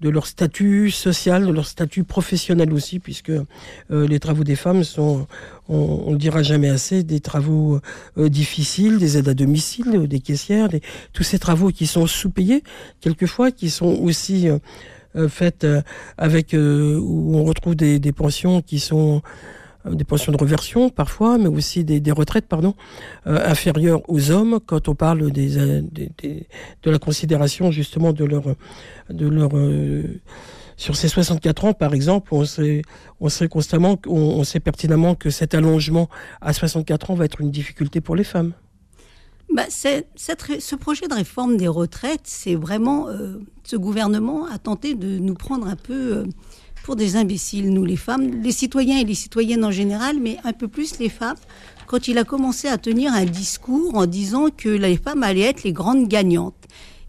de 0.00 0.08
leur 0.08 0.26
statut 0.26 0.90
social, 0.90 1.46
de 1.46 1.52
leur 1.52 1.66
statut 1.66 2.04
professionnel 2.04 2.72
aussi, 2.72 2.98
puisque 2.98 3.30
euh, 3.30 3.44
les 3.90 4.18
travaux 4.18 4.44
des 4.44 4.56
femmes 4.56 4.82
sont, 4.82 5.26
on, 5.68 6.06
ne 6.06 6.12
le 6.12 6.18
dira 6.18 6.42
jamais 6.42 6.70
assez, 6.70 7.02
des 7.02 7.20
travaux 7.20 7.80
euh, 8.16 8.28
difficiles, 8.28 8.98
des 8.98 9.18
aides 9.18 9.28
à 9.28 9.34
domicile, 9.34 10.08
des 10.08 10.20
caissières, 10.20 10.68
des, 10.68 10.80
tous 11.12 11.22
ces 11.22 11.38
travaux 11.38 11.70
qui 11.70 11.86
sont 11.86 12.06
sous-payés, 12.06 12.62
quelquefois, 13.00 13.50
qui 13.50 13.68
sont 13.68 13.94
aussi 14.00 14.48
euh, 14.48 15.28
faits 15.28 15.66
avec, 16.16 16.54
où 16.54 17.32
on 17.36 17.44
retrouve 17.44 17.74
des, 17.74 17.98
des 17.98 18.12
pensions 18.12 18.62
qui 18.62 18.78
sont 18.78 19.16
euh, 19.16 19.20
des 19.84 20.04
pensions 20.04 20.32
de 20.32 20.36
reversion 20.36 20.90
parfois, 20.90 21.38
mais 21.38 21.48
aussi 21.48 21.84
des, 21.84 22.12
retraites 22.12 22.46
pardon, 22.46 22.74
euh, 23.26 23.40
inférieures 23.46 24.02
aux 24.08 24.30
hommes 24.30 24.60
quand 24.64 24.88
on 24.88 24.94
parle 24.94 25.22
euh, 25.22 25.82
de 26.82 26.90
la 26.90 26.98
considération 26.98 27.70
justement 27.70 28.12
de 28.12 28.24
leur... 28.24 28.42
De 29.08 29.26
leur 29.26 29.50
sur 30.76 30.96
ces 30.96 31.08
64 31.08 31.64
ans, 31.66 31.72
par 31.74 31.92
exemple, 31.92 32.32
on 32.32 32.46
sait, 32.46 32.80
on 33.20 33.28
sait 33.28 33.48
constamment, 33.48 33.98
on, 34.06 34.16
on 34.16 34.44
sait 34.44 34.60
pertinemment 34.60 35.14
que 35.14 35.28
cet 35.28 35.54
allongement 35.54 36.08
à 36.40 36.54
64 36.54 37.10
ans 37.10 37.14
va 37.14 37.26
être 37.26 37.42
une 37.42 37.50
difficulté 37.50 38.00
pour 38.00 38.16
les 38.16 38.24
femmes. 38.24 38.54
Bah, 39.54 39.64
cette, 39.68 40.08
ce 40.16 40.76
projet 40.76 41.06
de 41.06 41.12
réforme 41.12 41.58
des 41.58 41.68
retraites, 41.68 42.22
c'est 42.24 42.54
vraiment 42.54 43.08
ce 43.62 43.76
gouvernement 43.76 44.46
a 44.46 44.56
tenté 44.56 44.94
de 44.94 45.18
nous 45.18 45.34
prendre 45.34 45.66
un 45.66 45.76
peu 45.76 46.24
pour 46.82 46.96
des 46.96 47.16
imbéciles, 47.16 47.70
nous 47.70 47.84
les 47.84 47.96
femmes, 47.96 48.42
les 48.42 48.52
citoyens 48.52 48.98
et 48.98 49.04
les 49.04 49.14
citoyennes 49.14 49.64
en 49.64 49.70
général, 49.70 50.18
mais 50.20 50.38
un 50.44 50.52
peu 50.52 50.68
plus 50.68 50.98
les 50.98 51.08
femmes, 51.08 51.36
quand 51.86 52.08
il 52.08 52.18
a 52.18 52.24
commencé 52.24 52.68
à 52.68 52.78
tenir 52.78 53.12
un 53.12 53.24
discours 53.24 53.94
en 53.96 54.06
disant 54.06 54.48
que 54.56 54.68
les 54.68 54.96
femmes 54.96 55.22
allaient 55.22 55.40
être 55.40 55.64
les 55.64 55.72
grandes 55.72 56.08
gagnantes. 56.08 56.54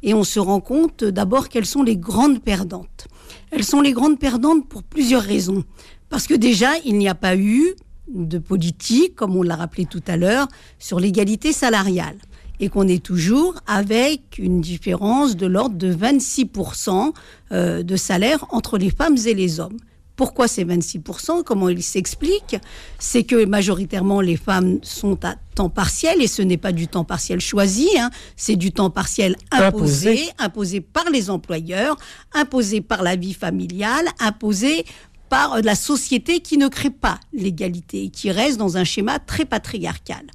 Et 0.04 0.14
on 0.14 0.24
se 0.24 0.40
rend 0.40 0.60
compte 0.60 1.04
d'abord 1.04 1.50
qu'elles 1.50 1.66
sont 1.66 1.84
les 1.84 1.98
grandes 1.98 2.42
perdantes. 2.42 3.08
Elles 3.52 3.64
sont 3.64 3.82
les 3.82 3.94
grandes 3.94 4.18
perdantes 4.18 4.68
pour 4.68 4.82
plusieurs 4.82 5.22
raisons. 5.22 5.64
Parce 6.10 6.26
que 6.26 6.34
déjà, 6.34 6.72
il 6.84 6.98
n'y 6.98 7.08
a 7.08 7.16
pas 7.16 7.38
eu 7.38 7.76
de 8.08 8.40
politique, 8.40 9.16
comme 9.16 9.36
on 9.36 9.44
l'a 9.44 9.56
rappelé 9.56 9.86
tout 9.86 10.02
à 10.08 10.18
l'heure, 10.18 10.48
sur 10.80 11.00
l'égalité 11.00 11.54
salariale 11.54 12.18
et 12.62 12.69
qu'on 12.69 12.88
est 12.88 13.04
toujours 13.04 13.56
avec 13.67 14.38
une 14.38 14.62
différence 14.62 15.36
de 15.36 15.47
l'ordre 15.47 15.76
de 15.76 15.93
26% 15.93 17.12
euh, 17.52 17.84
de 17.84 17.95
salaire 17.95 18.45
entre 18.52 18.78
les 18.78 18.91
femmes 18.91 19.17
et 19.26 19.34
les 19.34 19.60
hommes. 19.60 19.78
Pourquoi 20.15 20.47
ces 20.47 20.63
26% 20.63 21.43
Comment 21.43 21.69
il 21.69 21.82
s'explique 21.82 22.56
C'est 23.00 23.24
que 23.24 23.45
majoritairement 23.45 24.21
les 24.21 24.38
femmes 24.38 24.78
sont 24.84 25.17
à 25.26 25.36
temps 25.56 25.69
partiel 25.69 26.21
et 26.21 26.28
ce 26.28 26.43
n'est 26.43 26.58
pas 26.58 26.71
du 26.71 26.88
temps 26.88 27.04
partiel 27.04 27.41
choisi, 27.41 27.89
hein. 27.97 28.12
c'est 28.36 28.56
du 28.56 28.71
temps 28.71 28.91
partiel 28.91 29.36
imposé, 29.50 30.12
imposé, 30.12 30.32
imposé 30.38 30.82
par 30.82 31.10
les 31.10 31.32
employeurs, 31.32 31.97
imposé 32.36 32.82
par 32.82 33.02
la 33.02 33.15
vie 33.15 33.34
familiale, 33.34 34.06
imposé 34.19 34.86
par 35.30 35.62
la 35.63 35.74
société 35.74 36.41
qui 36.41 36.58
ne 36.58 36.67
crée 36.67 36.91
pas 36.91 37.19
l'égalité 37.34 38.04
et 38.04 38.10
qui 38.10 38.30
reste 38.30 38.58
dans 38.60 38.78
un 38.78 38.84
schéma 38.84 39.17
très 39.17 39.45
patriarcal 39.45 40.28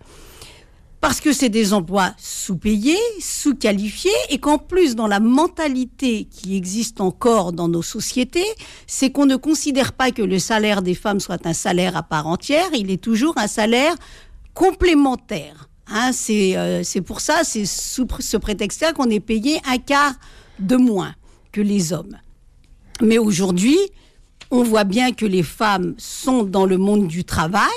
parce 1.07 1.21
que 1.21 1.33
c'est 1.33 1.51
des 1.51 1.73
emplois 1.73 2.15
sous-payés, 2.19 2.99
sous-qualifiés, 3.21 4.11
et 4.29 4.39
qu'en 4.39 4.59
plus, 4.59 4.97
dans 4.97 5.07
la 5.07 5.21
mentalité 5.21 6.25
qui 6.25 6.57
existe 6.57 7.01
encore 7.01 7.53
dans 7.53 7.69
nos 7.69 7.81
sociétés, 7.81 8.49
c'est 8.89 9.13
qu'on 9.13 9.25
ne 9.25 9.37
considère 9.37 9.93
pas 9.93 10.11
que 10.11 10.23
le 10.23 10.41
salaire 10.41 10.83
des 10.83 10.97
femmes 10.97 11.21
soit 11.21 11.47
un 11.47 11.53
salaire 11.53 11.97
à 11.97 12.03
part 12.03 12.27
entière, 12.27 12.67
il 12.75 12.91
est 12.91 13.01
toujours 13.01 13.39
un 13.39 13.47
salaire 13.47 13.95
complémentaire. 14.53 15.69
Hein, 15.87 16.11
c'est 16.13 16.57
euh, 16.57 16.83
pour 17.07 17.21
ça, 17.21 17.45
c'est 17.45 17.67
sous 17.67 18.09
ce 18.19 18.37
prétexte-là 18.37 18.93
qu'on 18.93 19.09
est 19.09 19.21
payé 19.21 19.61
un 19.65 19.79
quart 19.79 20.15
de 20.59 20.75
moins 20.75 21.15
que 21.53 21.61
les 21.61 21.93
hommes. 21.93 22.17
Mais 23.01 23.19
aujourd'hui, 23.19 23.79
on 24.51 24.65
voit 24.65 24.83
bien 24.83 25.13
que 25.13 25.25
les 25.25 25.45
femmes 25.45 25.95
sont 25.99 26.43
dans 26.43 26.67
le 26.67 26.79
monde 26.79 27.07
du 27.07 27.23
travail 27.23 27.71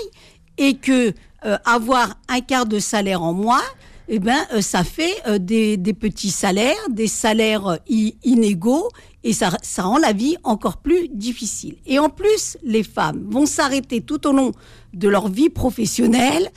et 0.57 0.77
que 0.77 1.13
euh, 1.45 1.57
avoir 1.65 2.19
un 2.27 2.41
quart 2.41 2.65
de 2.65 2.79
salaire 2.79 3.23
en 3.23 3.33
moins, 3.33 3.63
eh 4.09 4.19
ben, 4.19 4.39
euh, 4.53 4.61
ça 4.61 4.83
fait 4.83 5.15
euh, 5.27 5.37
des, 5.37 5.77
petits 5.93 6.31
salaires, 6.31 6.89
des 6.89 7.07
salaires 7.07 7.77
inégaux, 7.87 8.89
et 9.23 9.33
ça, 9.33 9.51
ça 9.61 9.83
rend 9.83 9.97
la 9.97 10.11
vie 10.11 10.35
encore 10.43 10.77
plus 10.77 11.07
difficile. 11.09 11.75
Et 11.85 11.99
en 11.99 12.09
plus, 12.09 12.57
les 12.63 12.83
femmes 12.83 13.25
vont 13.29 13.45
s'arrêter 13.45 14.01
tout 14.01 14.27
au 14.27 14.33
long 14.33 14.51
de 14.93 15.07
leur 15.07 15.27
vie 15.27 15.49
professionnelle, 15.49 16.49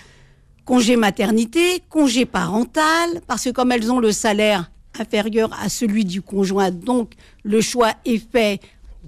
congé 0.64 0.96
maternité, 0.96 1.82
congé 1.88 2.24
parental, 2.24 3.20
parce 3.26 3.44
que 3.44 3.50
comme 3.50 3.72
elles 3.72 3.90
ont 3.90 4.00
le 4.00 4.12
salaire 4.12 4.70
inférieur 4.98 5.50
à 5.60 5.68
celui 5.68 6.04
du 6.04 6.22
conjoint, 6.22 6.70
donc 6.70 7.12
le 7.44 7.60
choix 7.60 7.92
est 8.04 8.18
fait 8.18 8.60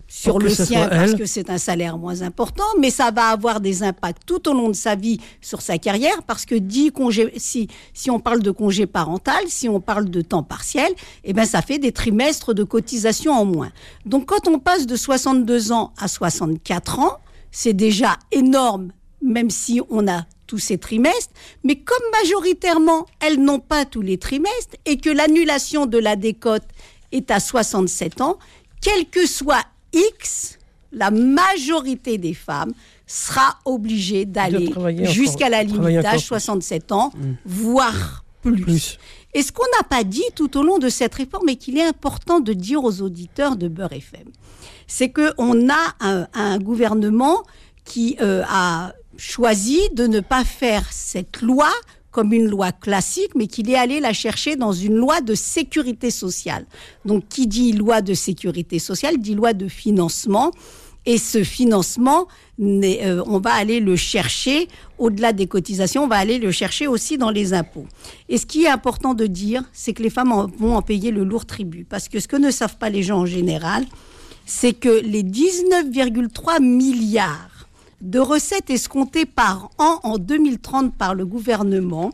sur 0.06 0.38
le 0.38 0.48
sien 0.48 0.88
parce 0.88 1.14
que 1.14 1.26
c'est 1.26 1.50
un 1.50 1.58
salaire 1.58 1.98
moins 1.98 2.22
important, 2.22 2.64
mais 2.78 2.90
ça 2.90 3.10
va 3.10 3.28
avoir 3.28 3.60
des 3.60 3.82
impacts 3.82 4.22
tout 4.26 4.48
au 4.48 4.52
long 4.52 4.68
de 4.68 4.74
sa 4.74 4.94
vie 4.94 5.20
sur 5.40 5.60
sa 5.62 5.78
carrière 5.78 6.22
parce 6.26 6.44
que 6.44 6.54
dit 6.54 6.90
congé, 6.90 7.32
si, 7.36 7.68
si 7.92 8.10
on 8.10 8.20
parle 8.20 8.42
de 8.42 8.50
congé 8.50 8.86
parental, 8.86 9.44
si 9.48 9.68
on 9.68 9.80
parle 9.80 10.10
de 10.10 10.20
temps 10.20 10.42
partiel, 10.42 10.92
eh 11.24 11.32
ben 11.32 11.44
ça 11.44 11.62
fait 11.62 11.78
des 11.78 11.92
trimestres 11.92 12.54
de 12.54 12.64
cotisation 12.64 13.32
en 13.32 13.44
moins. 13.44 13.70
Donc 14.04 14.26
quand 14.26 14.48
on 14.48 14.58
passe 14.58 14.86
de 14.86 14.96
62 14.96 15.72
ans 15.72 15.92
à 15.98 16.08
64 16.08 16.98
ans, 16.98 17.18
c'est 17.50 17.72
déjà 17.72 18.18
énorme, 18.32 18.92
même 19.22 19.50
si 19.50 19.80
on 19.90 20.08
a 20.08 20.24
tous 20.46 20.58
ces 20.58 20.76
trimestres, 20.76 21.32
mais 21.62 21.76
comme 21.76 22.02
majoritairement 22.20 23.06
elles 23.20 23.40
n'ont 23.40 23.60
pas 23.60 23.84
tous 23.84 24.02
les 24.02 24.18
trimestres 24.18 24.76
et 24.84 24.98
que 24.98 25.10
l'annulation 25.10 25.86
de 25.86 25.98
la 25.98 26.16
décote 26.16 26.64
est 27.12 27.30
à 27.30 27.40
67 27.40 28.20
ans, 28.20 28.38
quel 28.82 29.06
que 29.08 29.26
soit 29.26 29.64
X, 29.94 30.58
la 30.92 31.10
majorité 31.10 32.18
des 32.18 32.34
femmes 32.34 32.72
sera 33.06 33.58
obligée 33.64 34.24
d'aller 34.24 34.72
jusqu'à 35.04 35.48
la 35.48 35.62
limite 35.62 36.00
d'âge 36.00 36.26
67 36.26 36.92
ans, 36.92 37.12
mm. 37.14 37.32
voire 37.44 38.24
plus. 38.42 38.98
Et 39.34 39.42
ce 39.42 39.52
qu'on 39.52 39.66
n'a 39.78 39.84
pas 39.84 40.04
dit 40.04 40.24
tout 40.34 40.56
au 40.56 40.62
long 40.62 40.78
de 40.78 40.88
cette 40.88 41.14
réforme 41.14 41.48
et 41.48 41.56
qu'il 41.56 41.76
est 41.76 41.86
important 41.86 42.40
de 42.40 42.52
dire 42.52 42.84
aux 42.84 43.02
auditeurs 43.02 43.56
de 43.56 43.68
Beurre 43.68 43.92
FM, 43.92 44.28
c'est 44.86 45.10
qu'on 45.10 45.68
a 45.70 46.26
un, 46.32 46.58
gouvernement 46.58 47.42
qui 47.84 48.16
euh, 48.20 48.42
a 48.48 48.92
choisi 49.16 49.80
de 49.92 50.06
ne 50.06 50.20
pas 50.20 50.44
faire 50.44 50.92
cette 50.92 51.42
loi 51.42 51.70
comme 52.14 52.32
une 52.32 52.46
loi 52.46 52.70
classique, 52.70 53.32
mais 53.34 53.48
qu'il 53.48 53.68
est 53.68 53.74
allé 53.74 53.98
la 53.98 54.12
chercher 54.12 54.54
dans 54.54 54.72
une 54.72 54.94
loi 54.94 55.20
de 55.20 55.34
sécurité 55.34 56.12
sociale. 56.12 56.64
Donc, 57.04 57.24
qui 57.28 57.48
dit 57.48 57.72
loi 57.72 58.02
de 58.02 58.14
sécurité 58.14 58.78
sociale 58.78 59.18
dit 59.18 59.34
loi 59.34 59.52
de 59.52 59.66
financement. 59.66 60.52
Et 61.06 61.18
ce 61.18 61.42
financement, 61.42 62.28
euh, 62.62 63.22
on 63.26 63.38
va 63.38 63.52
aller 63.52 63.80
le 63.80 63.96
chercher 63.96 64.68
au-delà 64.96 65.32
des 65.32 65.48
cotisations, 65.48 66.04
on 66.04 66.06
va 66.06 66.16
aller 66.16 66.38
le 66.38 66.52
chercher 66.52 66.86
aussi 66.86 67.18
dans 67.18 67.30
les 67.30 67.52
impôts. 67.52 67.86
Et 68.28 68.38
ce 68.38 68.46
qui 68.46 68.62
est 68.62 68.68
important 68.68 69.12
de 69.12 69.26
dire, 69.26 69.64
c'est 69.72 69.92
que 69.92 70.02
les 70.02 70.08
femmes 70.08 70.32
vont 70.56 70.76
en 70.76 70.82
payer 70.82 71.10
le 71.10 71.24
lourd 71.24 71.46
tribut. 71.46 71.84
Parce 71.84 72.08
que 72.08 72.20
ce 72.20 72.28
que 72.28 72.36
ne 72.36 72.52
savent 72.52 72.78
pas 72.78 72.90
les 72.90 73.02
gens 73.02 73.18
en 73.18 73.26
général, 73.26 73.84
c'est 74.46 74.72
que 74.72 75.00
les 75.00 75.24
19,3 75.24 76.62
milliards 76.62 77.53
de 78.04 78.18
recettes 78.18 78.68
escomptées 78.68 79.24
par 79.24 79.70
an 79.78 79.98
en 80.02 80.18
2030 80.18 80.94
par 80.94 81.14
le 81.14 81.24
gouvernement 81.24 82.12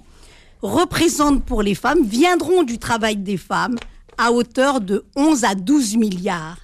représentent 0.63 1.45
pour 1.45 1.63
les 1.63 1.75
femmes, 1.75 2.05
viendront 2.05 2.63
du 2.63 2.79
travail 2.79 3.17
des 3.17 3.37
femmes 3.37 3.77
à 4.17 4.31
hauteur 4.33 4.81
de 4.81 5.05
11 5.17 5.45
à 5.45 5.55
12 5.55 5.97
milliards. 5.97 6.59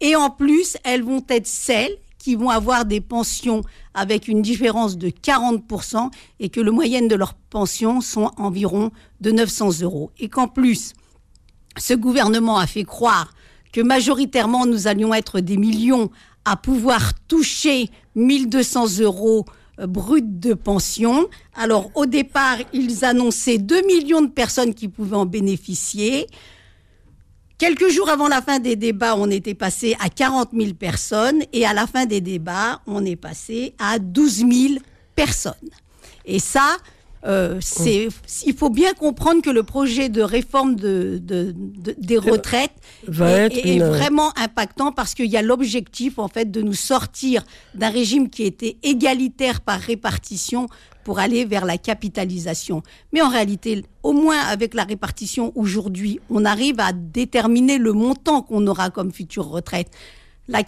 Et 0.00 0.16
en 0.16 0.30
plus, 0.30 0.76
elles 0.82 1.02
vont 1.02 1.24
être 1.28 1.46
celles 1.46 1.96
qui 2.18 2.34
vont 2.34 2.50
avoir 2.50 2.84
des 2.84 3.00
pensions 3.00 3.62
avec 3.94 4.26
une 4.26 4.42
différence 4.42 4.96
de 4.96 5.08
40% 5.08 6.10
et 6.40 6.48
que 6.48 6.60
le 6.60 6.72
moyenne 6.72 7.08
de 7.08 7.14
leurs 7.14 7.34
pensions 7.34 8.00
sont 8.00 8.32
environ 8.36 8.90
de 9.20 9.30
900 9.30 9.82
euros. 9.82 10.10
Et 10.18 10.28
qu'en 10.28 10.48
plus, 10.48 10.94
ce 11.76 11.94
gouvernement 11.94 12.58
a 12.58 12.66
fait 12.66 12.84
croire 12.84 13.32
que 13.72 13.80
majoritairement 13.80 14.66
nous 14.66 14.86
allions 14.86 15.14
être 15.14 15.40
des 15.40 15.56
millions 15.56 16.10
à 16.44 16.56
pouvoir 16.56 17.12
toucher 17.28 17.90
1200 18.14 18.98
euros 19.00 19.44
euh, 19.78 19.86
bruts 19.86 20.22
de 20.22 20.54
pension. 20.54 21.28
Alors 21.54 21.90
au 21.94 22.06
départ, 22.06 22.58
ils 22.72 23.04
annonçaient 23.04 23.58
2 23.58 23.86
millions 23.86 24.22
de 24.22 24.30
personnes 24.30 24.74
qui 24.74 24.88
pouvaient 24.88 25.16
en 25.16 25.26
bénéficier. 25.26 26.26
Quelques 27.58 27.90
jours 27.90 28.10
avant 28.10 28.26
la 28.26 28.42
fin 28.42 28.58
des 28.58 28.74
débats, 28.74 29.14
on 29.16 29.30
était 29.30 29.54
passé 29.54 29.96
à 30.00 30.08
40 30.08 30.50
000 30.52 30.74
personnes 30.74 31.42
et 31.52 31.64
à 31.64 31.72
la 31.72 31.86
fin 31.86 32.06
des 32.06 32.20
débats, 32.20 32.80
on 32.86 33.04
est 33.04 33.16
passé 33.16 33.74
à 33.78 34.00
12 34.00 34.38
000 34.38 34.50
personnes. 35.14 35.54
Et 36.24 36.40
ça, 36.40 36.76
euh, 37.24 37.58
c'est, 37.60 38.08
il 38.44 38.54
faut 38.54 38.70
bien 38.70 38.94
comprendre 38.94 39.42
que 39.42 39.50
le 39.50 39.62
projet 39.62 40.08
de 40.08 40.22
réforme 40.22 40.74
de, 40.74 41.20
des 41.98 42.18
retraites 42.18 42.72
est, 43.06 43.78
vraiment 43.78 44.36
impactant 44.36 44.90
parce 44.90 45.14
qu'il 45.14 45.26
y 45.26 45.36
a 45.36 45.42
l'objectif 45.42 46.18
en 46.18 46.26
fait 46.26 46.50
de 46.50 46.62
nous 46.62 46.74
sortir 46.74 47.44
d'un 47.74 47.90
régime 47.90 48.28
qui 48.28 48.42
était 48.42 48.76
égalitaire 48.82 49.60
par 49.60 49.78
répartition 49.78 50.66
pour 51.04 51.20
aller 51.20 51.44
vers 51.44 51.64
la 51.64 51.78
capitalisation. 51.78 52.82
Mais 53.12 53.22
en 53.22 53.28
réalité, 53.28 53.84
au 54.02 54.12
moins 54.12 54.38
avec 54.38 54.74
la 54.74 54.84
répartition 54.84 55.52
aujourd'hui, 55.54 56.20
on 56.28 56.44
arrive 56.44 56.80
à 56.80 56.92
déterminer 56.92 57.78
le 57.78 57.92
montant 57.92 58.42
qu'on 58.42 58.66
aura 58.66 58.90
comme 58.90 59.12
future 59.12 59.46
retraite. 59.46 59.90
La, 60.48 60.62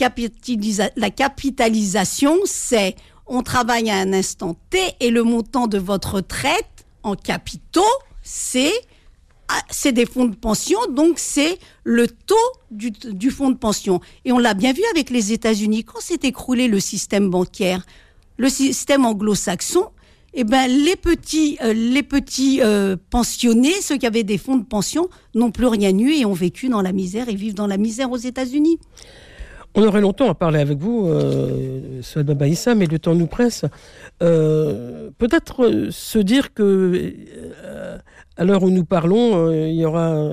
la 0.96 1.10
capitalisation, 1.10 2.36
c'est 2.44 2.94
on 3.26 3.42
travaille 3.42 3.90
à 3.90 3.96
un 3.96 4.12
instant 4.12 4.56
T 4.70 4.78
et 5.00 5.10
le 5.10 5.22
montant 5.22 5.66
de 5.66 5.78
votre 5.78 6.16
retraite 6.16 6.86
en 7.02 7.14
capitaux, 7.14 7.82
c'est 8.22 8.72
ah, 9.48 9.60
c'est 9.70 9.92
des 9.92 10.06
fonds 10.06 10.24
de 10.24 10.34
pension, 10.34 10.78
donc 10.90 11.18
c'est 11.18 11.58
le 11.84 12.08
taux 12.08 12.34
du, 12.70 13.30
fonds 13.30 13.50
de 13.50 13.56
pension. 13.56 14.00
Et 14.24 14.32
on 14.32 14.38
l'a 14.38 14.54
bien 14.54 14.72
vu 14.72 14.80
avec 14.90 15.10
les 15.10 15.32
États-Unis, 15.32 15.84
quand 15.84 16.00
s'est 16.00 16.20
écroulé 16.22 16.66
le 16.66 16.80
système 16.80 17.28
bancaire, 17.28 17.84
le 18.38 18.48
système 18.48 19.04
anglo-saxon, 19.04 19.90
eh 20.32 20.44
ben, 20.44 20.66
les 20.66 20.96
petits, 20.96 21.58
euh, 21.62 21.74
euh, 22.62 22.96
pensionnés, 23.10 23.80
ceux 23.82 23.98
qui 23.98 24.06
avaient 24.06 24.24
des 24.24 24.38
fonds 24.38 24.56
de 24.56 24.64
pension, 24.64 25.10
n'ont 25.34 25.50
plus 25.50 25.66
rien 25.66 25.96
eu 25.96 26.12
et 26.12 26.24
ont 26.24 26.32
vécu 26.32 26.70
dans 26.70 26.82
la 26.82 26.92
misère 26.92 27.28
et 27.28 27.34
vivent 27.34 27.54
dans 27.54 27.66
la 27.66 27.76
misère 27.76 28.10
aux 28.10 28.16
États-Unis. 28.16 28.78
On 29.74 29.82
aurait 29.82 30.00
longtemps 30.00 30.30
à 30.30 30.34
parler 30.34 30.60
avec 30.60 30.78
vous, 30.78 31.08
euh, 31.08 32.00
Baïssa, 32.34 32.74
mais 32.74 32.86
le 32.86 32.98
temps 32.98 33.14
nous 33.14 33.26
presse. 33.26 33.64
Euh, 34.22 35.10
peut-être 35.18 35.88
se 35.90 36.18
dire 36.18 36.54
que 36.54 37.12
à 38.36 38.44
l'heure 38.44 38.62
où 38.62 38.70
nous 38.70 38.84
parlons, 38.84 39.48
euh, 39.48 39.68
il 39.68 39.76
y 39.76 39.84
aura 39.84 40.30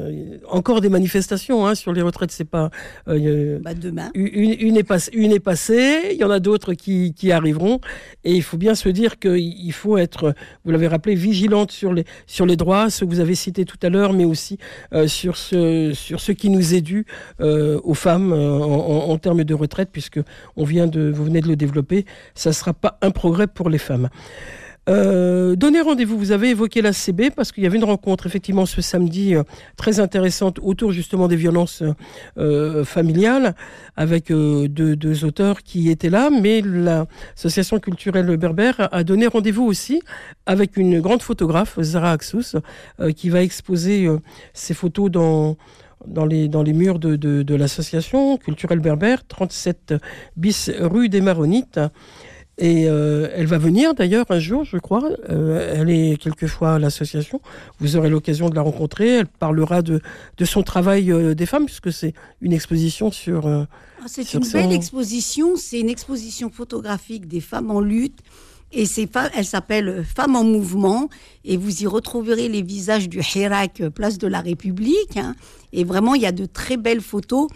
encore 0.49 0.81
des 0.81 0.89
manifestations 0.89 1.67
hein, 1.67 1.75
sur 1.75 1.93
les 1.93 2.01
retraites. 2.01 2.31
C'est 2.31 2.45
pas 2.45 2.71
euh, 3.07 3.59
bah, 3.61 3.73
demain. 3.73 4.09
Une, 4.15 4.77
est 4.77 5.09
une, 5.13 5.31
est 5.31 5.39
passée, 5.39 6.09
il 6.11 6.17
y 6.17 6.23
en 6.23 6.31
a 6.31 6.39
d'autres 6.39 6.73
qui, 6.73 7.13
qui, 7.13 7.31
arriveront, 7.31 7.79
et 8.23 8.33
il 8.33 8.43
faut 8.43 8.57
bien 8.57 8.75
se 8.75 8.89
dire 8.89 9.19
qu'il 9.19 9.73
faut 9.73 9.97
être, 9.97 10.33
vous 10.65 10.71
l'avez 10.71 10.87
rappelé, 10.87 11.15
vigilante 11.15 11.71
sur 11.71 11.93
les 11.93 12.05
sur 12.25 12.45
les 12.45 12.55
droits, 12.55 12.89
ce 12.89 13.05
que 13.05 13.09
vous 13.09 13.19
avez 13.19 13.35
cité 13.35 13.65
tout 13.65 13.77
à 13.83 13.89
l'heure, 13.89 14.13
mais 14.13 14.25
aussi 14.25 14.57
euh, 14.93 15.07
sur 15.07 15.37
ce 15.37 15.93
sur 15.93 16.19
ce 16.19 16.31
qui 16.31 16.49
nous 16.49 16.73
est 16.73 16.81
dû 16.81 17.05
aux 17.39 17.93
femmes 17.93 18.33
en, 18.33 19.09
en, 19.09 19.17
termes 19.17 19.30
de 19.33 19.53
retraite, 19.53 19.89
puisque 19.91 20.19
on 20.55 20.63
vient 20.63 20.87
de 20.87 21.11
vous 21.11 21.25
venez 21.25 21.41
de 21.41 21.47
le 21.47 21.55
développer, 21.55 22.05
ça 22.35 22.53
sera 22.53 22.73
pas 22.73 22.97
un 23.01 23.11
progrès 23.11 23.47
pour 23.47 23.69
les 23.69 23.77
femmes. 23.77 24.09
Euh, 24.89 25.55
donnez 25.55 25.79
rendez-vous, 25.79 26.17
vous 26.17 26.31
avez 26.31 26.49
évoqué 26.49 26.81
la 26.81 26.91
CB 26.91 27.29
parce 27.29 27.51
qu'il 27.51 27.63
y 27.63 27.67
avait 27.67 27.77
une 27.77 27.83
rencontre 27.83 28.25
effectivement 28.25 28.65
ce 28.65 28.81
samedi 28.81 29.35
euh, 29.35 29.43
très 29.77 29.99
intéressante 29.99 30.57
autour 30.59 30.91
justement 30.91 31.27
des 31.27 31.35
violences 31.35 31.83
euh, 32.39 32.83
familiales 32.83 33.55
avec 33.95 34.31
deux, 34.31 35.25
auteurs 35.25 35.61
qui 35.61 35.91
étaient 35.91 36.09
là, 36.09 36.29
mais 36.31 36.61
l'association 36.61 37.79
culturelle 37.79 38.35
berbère 38.37 38.89
a 38.91 39.03
donné 39.03 39.27
rendez-vous 39.27 39.65
aussi 39.65 40.01
avec 40.47 40.77
une 40.77 40.99
grande 40.99 41.21
photographe, 41.21 41.79
Zara 41.81 42.11
Axous, 42.13 42.55
qui 43.15 43.29
va 43.29 43.43
exposer 43.43 44.07
ses 44.53 44.73
photos 44.73 45.11
dans 45.11 45.57
dans 46.07 46.25
les, 46.25 46.47
dans 46.47 46.63
les 46.63 46.73
murs 46.73 46.99
de, 46.99 47.15
de 47.15 47.55
l'association 47.55 48.37
culturelle 48.37 48.79
berbère, 48.79 49.25
37 49.27 49.95
bis 50.35 50.71
rue 50.79 51.09
des 51.09 51.21
Maronites. 51.21 51.79
Et 52.57 52.87
euh, 52.87 53.29
elle 53.33 53.47
va 53.47 53.57
venir 53.57 53.95
d'ailleurs 53.95 54.25
un 54.29 54.37
jour, 54.37 54.63
je 54.65 54.77
crois. 54.77 55.09
Euh, 55.29 55.73
elle 55.75 55.89
est 55.89 56.21
quelquefois 56.21 56.75
à 56.75 56.79
l'association. 56.79 57.41
Vous 57.79 57.95
aurez 57.95 58.09
l'occasion 58.09 58.49
de 58.49 58.55
la 58.55 58.61
rencontrer. 58.61 59.17
Elle 59.17 59.25
parlera 59.25 59.81
de, 59.81 59.99
de 60.37 60.45
son 60.45 60.61
travail 60.61 61.11
euh, 61.11 61.33
des 61.33 61.47
femmes, 61.47 61.65
puisque 61.65 61.91
c'est 61.91 62.13
une 62.39 62.53
exposition 62.53 63.09
sur. 63.09 63.47
Ah, 63.47 63.67
c'est 64.05 64.33
une 64.35 64.47
belle 64.47 64.73
exposition. 64.73 65.55
C'est 65.55 65.79
une 65.79 65.89
exposition 65.89 66.51
photographique 66.51 67.27
des 67.27 67.41
femmes 67.41 67.71
en 67.71 67.79
lutte. 67.79 68.19
Et 68.73 68.85
elle 69.35 69.45
s'appelle 69.45 70.03
Femmes 70.03 70.35
en 70.35 70.43
mouvement. 70.43 71.09
Et 71.43 71.57
vous 71.57 71.83
y 71.83 71.87
retrouverez 71.87 72.47
les 72.47 72.61
visages 72.61 73.09
du 73.09 73.19
Hirak, 73.19 73.83
place 73.89 74.17
de 74.17 74.27
la 74.27 74.41
République. 74.41 75.17
Hein. 75.17 75.35
Et 75.73 75.83
vraiment, 75.83 76.15
il 76.15 76.21
y 76.21 76.25
a 76.25 76.31
de 76.31 76.45
très 76.45 76.77
belles 76.77 77.01
photos. 77.01 77.47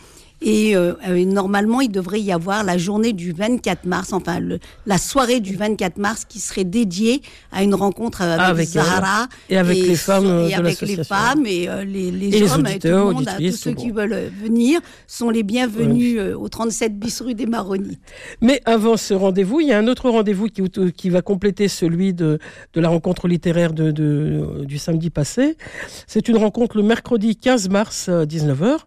Et 0.42 0.76
euh, 0.76 0.94
euh, 1.08 1.24
normalement, 1.26 1.82
il 1.82 1.92
devrait 1.92 2.20
y 2.20 2.32
avoir 2.32 2.64
la 2.64 2.78
journée 2.78 3.14
du 3.14 3.32
24 3.32 3.86
mars, 3.86 4.14
enfin 4.14 4.40
la 4.86 4.98
soirée 4.98 5.40
du 5.40 5.56
24 5.56 5.98
mars 5.98 6.26
qui 6.28 6.40
serait 6.40 6.66
dédiée 6.66 7.22
à 7.52 7.64
une 7.64 7.74
rencontre 7.74 8.22
avec, 8.22 8.40
ah, 8.40 8.48
avec 8.48 8.68
Zahara. 8.68 9.28
Et 9.50 9.58
avec 9.58 9.78
les 9.78 9.96
femmes 9.96 10.48
et 10.50 10.54
avec 10.54 10.82
les 10.82 11.04
femmes 11.04 11.46
et 11.46 11.70
euh, 11.70 11.84
les, 11.84 12.12
les 12.12 12.52
hommes, 12.52 12.68
tout 12.80 12.88
le 12.88 13.14
monde, 13.14 13.30
tous 13.38 13.52
ceux 13.52 13.74
qui 13.74 13.92
veulent 13.92 14.32
venir 14.42 14.82
sont 15.08 15.30
les 15.30 15.44
bienvenus 15.44 16.20
au 16.38 16.50
37 16.50 17.00
bis 17.00 17.22
rue 17.22 17.34
des 17.34 17.46
Maronites. 17.46 18.00
Mais 18.42 18.62
avant 18.66 18.98
ce 18.98 19.14
rendez-vous, 19.14 19.62
il 19.62 19.68
y 19.68 19.74
a 19.74 19.80
un 19.80 19.88
autre 19.88 20.10
rendez-vous 20.10 20.48
qui, 20.48 20.64
qui 20.92 21.10
va 21.10 21.22
compléter 21.22 21.68
celui 21.68 22.14
de, 22.14 22.40
de 22.74 22.82
la 22.82 22.90
rencontre 22.90 23.28
littéraire 23.28 23.74
de, 23.74 23.92
de, 23.92 24.64
du 24.66 24.78
samedi 24.78 25.10
passé. 25.10 25.58
C'est 26.08 26.28
une 26.28 26.38
rencontre 26.38 26.78
le 26.78 26.84
mercredi 26.84 27.36
15 27.36 27.70
mars, 27.70 28.10
19h. 28.10 28.80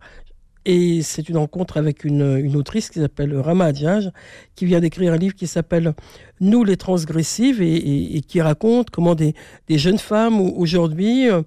Et 0.71 1.01
c'est 1.01 1.31
une 1.31 1.39
rencontre 1.39 1.79
avec 1.79 2.05
une, 2.05 2.55
autrice 2.55 2.91
qui 2.91 3.01
s'appelle 3.01 3.35
Rama 3.35 3.73
Diage, 3.73 4.11
qui 4.55 4.67
vient 4.67 4.81
d'écrire 4.81 5.15
un 5.15 5.17
livre 5.17 5.35
qui 5.35 5.47
s'appelle 5.47 5.95
Nous 6.43 6.63
les 6.63 6.77
transgressives 6.77 7.63
et, 7.63 8.21
qui 8.29 8.43
raconte 8.43 8.91
comment 8.91 9.15
des, 9.15 9.35
jeunes 9.71 9.97
femmes 9.97 10.43
aujourd'hui 10.43 11.31
euh, 11.31 11.41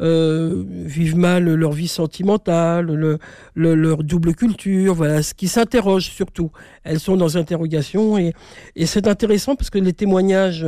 euh, 0.00 0.64
vivent 0.68 1.16
mal 1.16 1.52
leur 1.54 1.72
vie 1.72 1.88
sentimentale, 1.88 2.86
le, 2.86 3.18
leur 3.56 4.04
double 4.04 4.32
culture, 4.36 4.94
voilà, 4.94 5.24
ce 5.24 5.34
qui 5.34 5.48
s'interroge 5.48 6.04
surtout. 6.04 6.52
Elles 6.84 7.00
sont 7.00 7.16
dans 7.16 7.36
interrogation 7.36 8.16
et, 8.16 8.32
c'est 8.86 9.08
intéressant 9.08 9.56
parce 9.56 9.70
que 9.70 9.78
les 9.78 9.92
témoignages 9.92 10.64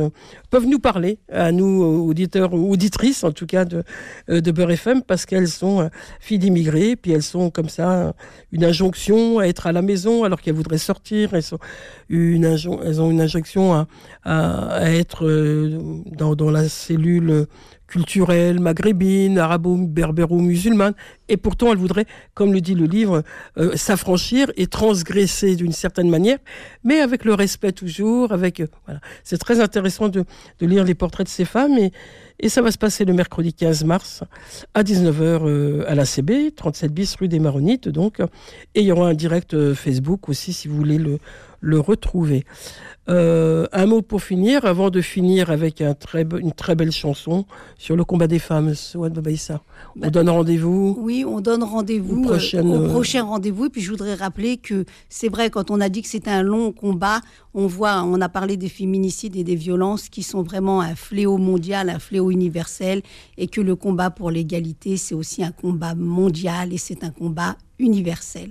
peuvent 0.49 0.67
nous 0.67 0.79
parler, 0.79 1.17
à 1.31 1.53
nous, 1.53 1.81
auditeurs 1.81 2.53
ou 2.53 2.73
auditrices 2.73 3.23
en 3.23 3.31
tout 3.31 3.45
cas 3.45 3.63
de, 3.63 3.83
de 4.27 4.51
Beurre 4.51 4.71
FM, 4.71 5.01
parce 5.01 5.25
qu'elles 5.25 5.47
sont 5.47 5.89
filles 6.19 6.39
d'immigrés, 6.39 6.97
puis 6.97 7.13
elles 7.13 7.23
sont 7.23 7.49
comme 7.49 7.69
ça 7.69 8.00
une 8.51 8.63
injonction 8.63 9.39
à 9.39 9.45
être 9.45 9.67
à 9.67 9.71
la 9.71 9.81
maison 9.81 10.23
alors 10.23 10.41
qu'elles 10.41 10.55
voudraient 10.55 10.77
sortir. 10.77 11.33
Elles, 11.33 11.43
une 12.09 12.45
elles 12.45 13.01
ont 13.01 13.11
une 13.11 13.21
injonction 13.21 13.85
à, 14.23 14.91
être 14.91 15.25
euh, 15.25 15.79
dans, 16.11 16.51
la 16.51 16.67
cellule 16.69 17.47
culturelle, 17.87 18.61
maghrébine, 18.61 19.37
arabo, 19.37 19.75
berbéro, 19.75 20.39
musulmane, 20.39 20.93
et 21.27 21.35
pourtant 21.35 21.73
elle 21.73 21.77
voudrait, 21.77 22.05
comme 22.33 22.53
le 22.53 22.61
dit 22.61 22.73
le 22.73 22.85
livre, 22.85 23.21
euh, 23.57 23.75
s'affranchir 23.75 24.49
et 24.55 24.67
transgresser 24.67 25.57
d'une 25.57 25.73
certaine 25.73 26.09
manière, 26.09 26.37
mais 26.85 27.01
avec 27.01 27.25
le 27.25 27.33
respect 27.33 27.73
toujours, 27.73 28.31
avec 28.31 28.61
euh, 28.61 28.67
voilà. 28.85 29.01
C'est 29.25 29.37
très 29.37 29.59
intéressant 29.59 30.07
de, 30.07 30.23
de, 30.59 30.65
lire 30.65 30.85
les 30.85 30.95
portraits 30.95 31.27
de 31.27 31.31
ces 31.31 31.43
femmes 31.43 31.77
et, 31.77 31.91
et 32.41 32.49
ça 32.49 32.61
va 32.61 32.71
se 32.71 32.77
passer 32.77 33.05
le 33.05 33.13
mercredi 33.13 33.53
15 33.53 33.85
mars 33.85 34.23
à 34.73 34.83
19h 34.83 35.47
euh, 35.47 35.83
à 35.87 35.95
l'ACB, 35.95 36.53
37 36.55 36.93
bis 36.93 37.15
rue 37.15 37.27
des 37.27 37.39
Maronites 37.39 37.87
donc, 37.87 38.19
et 38.75 38.81
il 38.81 38.85
y 38.85 38.91
aura 38.91 39.07
un 39.07 39.13
direct 39.13 39.73
Facebook 39.73 40.27
aussi 40.27 40.51
si 40.53 40.67
vous 40.67 40.75
voulez 40.75 40.97
le, 40.97 41.19
le 41.61 41.79
retrouver. 41.79 42.43
Euh, 43.09 43.65
un 43.71 43.87
mot 43.87 44.03
pour 44.03 44.21
finir, 44.21 44.63
avant 44.65 44.91
de 44.91 45.01
finir 45.01 45.49
avec 45.49 45.81
un 45.81 45.95
très, 45.95 46.21
une 46.39 46.51
très 46.51 46.75
belle 46.75 46.91
chanson 46.91 47.45
sur 47.79 47.95
le 47.95 48.03
combat 48.03 48.27
des 48.27 48.37
femmes, 48.37 48.75
Souad 48.75 49.11
Babaïssa. 49.11 49.61
On 49.95 50.01
bah, 50.01 50.09
donne 50.11 50.29
rendez-vous 50.29 50.95
Oui, 50.99 51.25
on 51.27 51.41
donne 51.41 51.63
rendez-vous 51.63 52.23
au, 52.23 52.31
euh, 52.31 52.87
prochain 52.89 53.23
rendez-vous. 53.23 53.65
Et 53.65 53.69
puis 53.69 53.81
je 53.81 53.89
voudrais 53.89 54.13
rappeler 54.13 54.57
que 54.57 54.85
c'est 55.09 55.29
vrai, 55.29 55.49
quand 55.49 55.71
on 55.71 55.81
a 55.81 55.89
dit 55.89 56.03
que 56.03 56.07
c'était 56.07 56.29
un 56.29 56.43
long 56.43 56.71
combat, 56.71 57.21
on 57.55 57.65
voit, 57.65 58.03
on 58.03 58.21
a 58.21 58.29
parlé 58.29 58.55
des 58.55 58.69
féminicides 58.69 59.35
et 59.35 59.43
des 59.43 59.55
violences 59.55 60.07
qui 60.07 60.21
sont 60.21 60.43
vraiment 60.43 60.79
un 60.79 60.93
fléau 60.93 61.37
mondial, 61.37 61.89
un 61.89 61.99
fléau 61.99 62.29
universel, 62.29 63.01
et 63.39 63.47
que 63.47 63.61
le 63.61 63.75
combat 63.75 64.11
pour 64.11 64.29
l'égalité, 64.29 64.95
c'est 64.97 65.15
aussi 65.15 65.43
un 65.43 65.51
combat 65.51 65.95
mondial 65.95 66.71
et 66.71 66.77
c'est 66.77 67.03
un 67.03 67.09
combat 67.09 67.55
universel. 67.79 68.49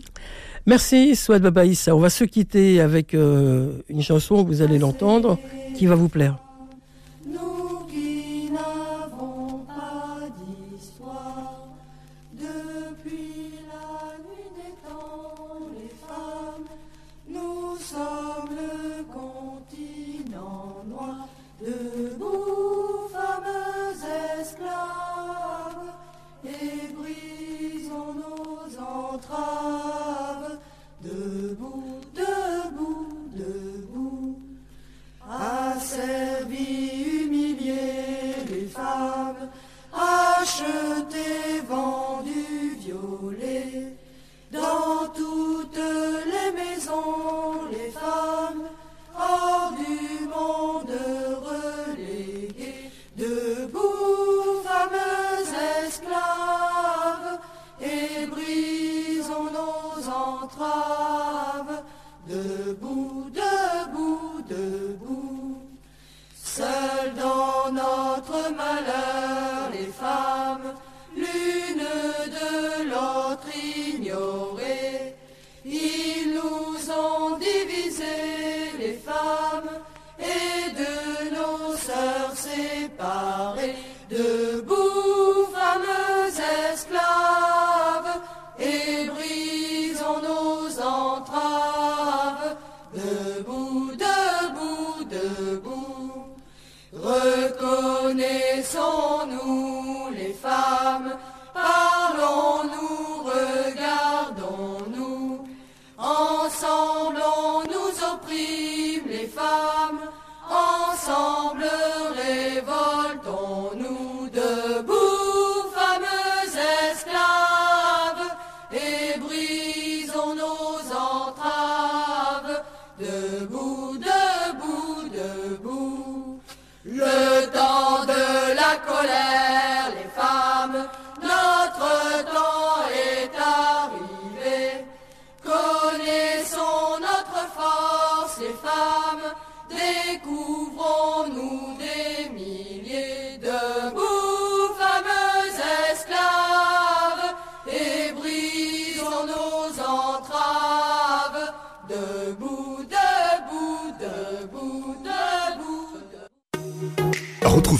Merci 0.66 1.16
Souad 1.16 1.42
Babaïssa. 1.42 1.96
On 1.96 2.00
va 2.00 2.10
se 2.10 2.24
quitter 2.24 2.80
avec 2.80 3.14
euh, 3.14 3.78
une 3.88 4.02
chanson, 4.02 4.42
vous 4.50 4.62
allez 4.62 4.78
l'entendre, 4.78 5.38
qui 5.76 5.86
va 5.86 5.94
vous 5.94 6.08
plaire. 6.08 6.36
acheté, 39.92 41.60
vendu, 41.68 42.76
violé. 42.78 43.99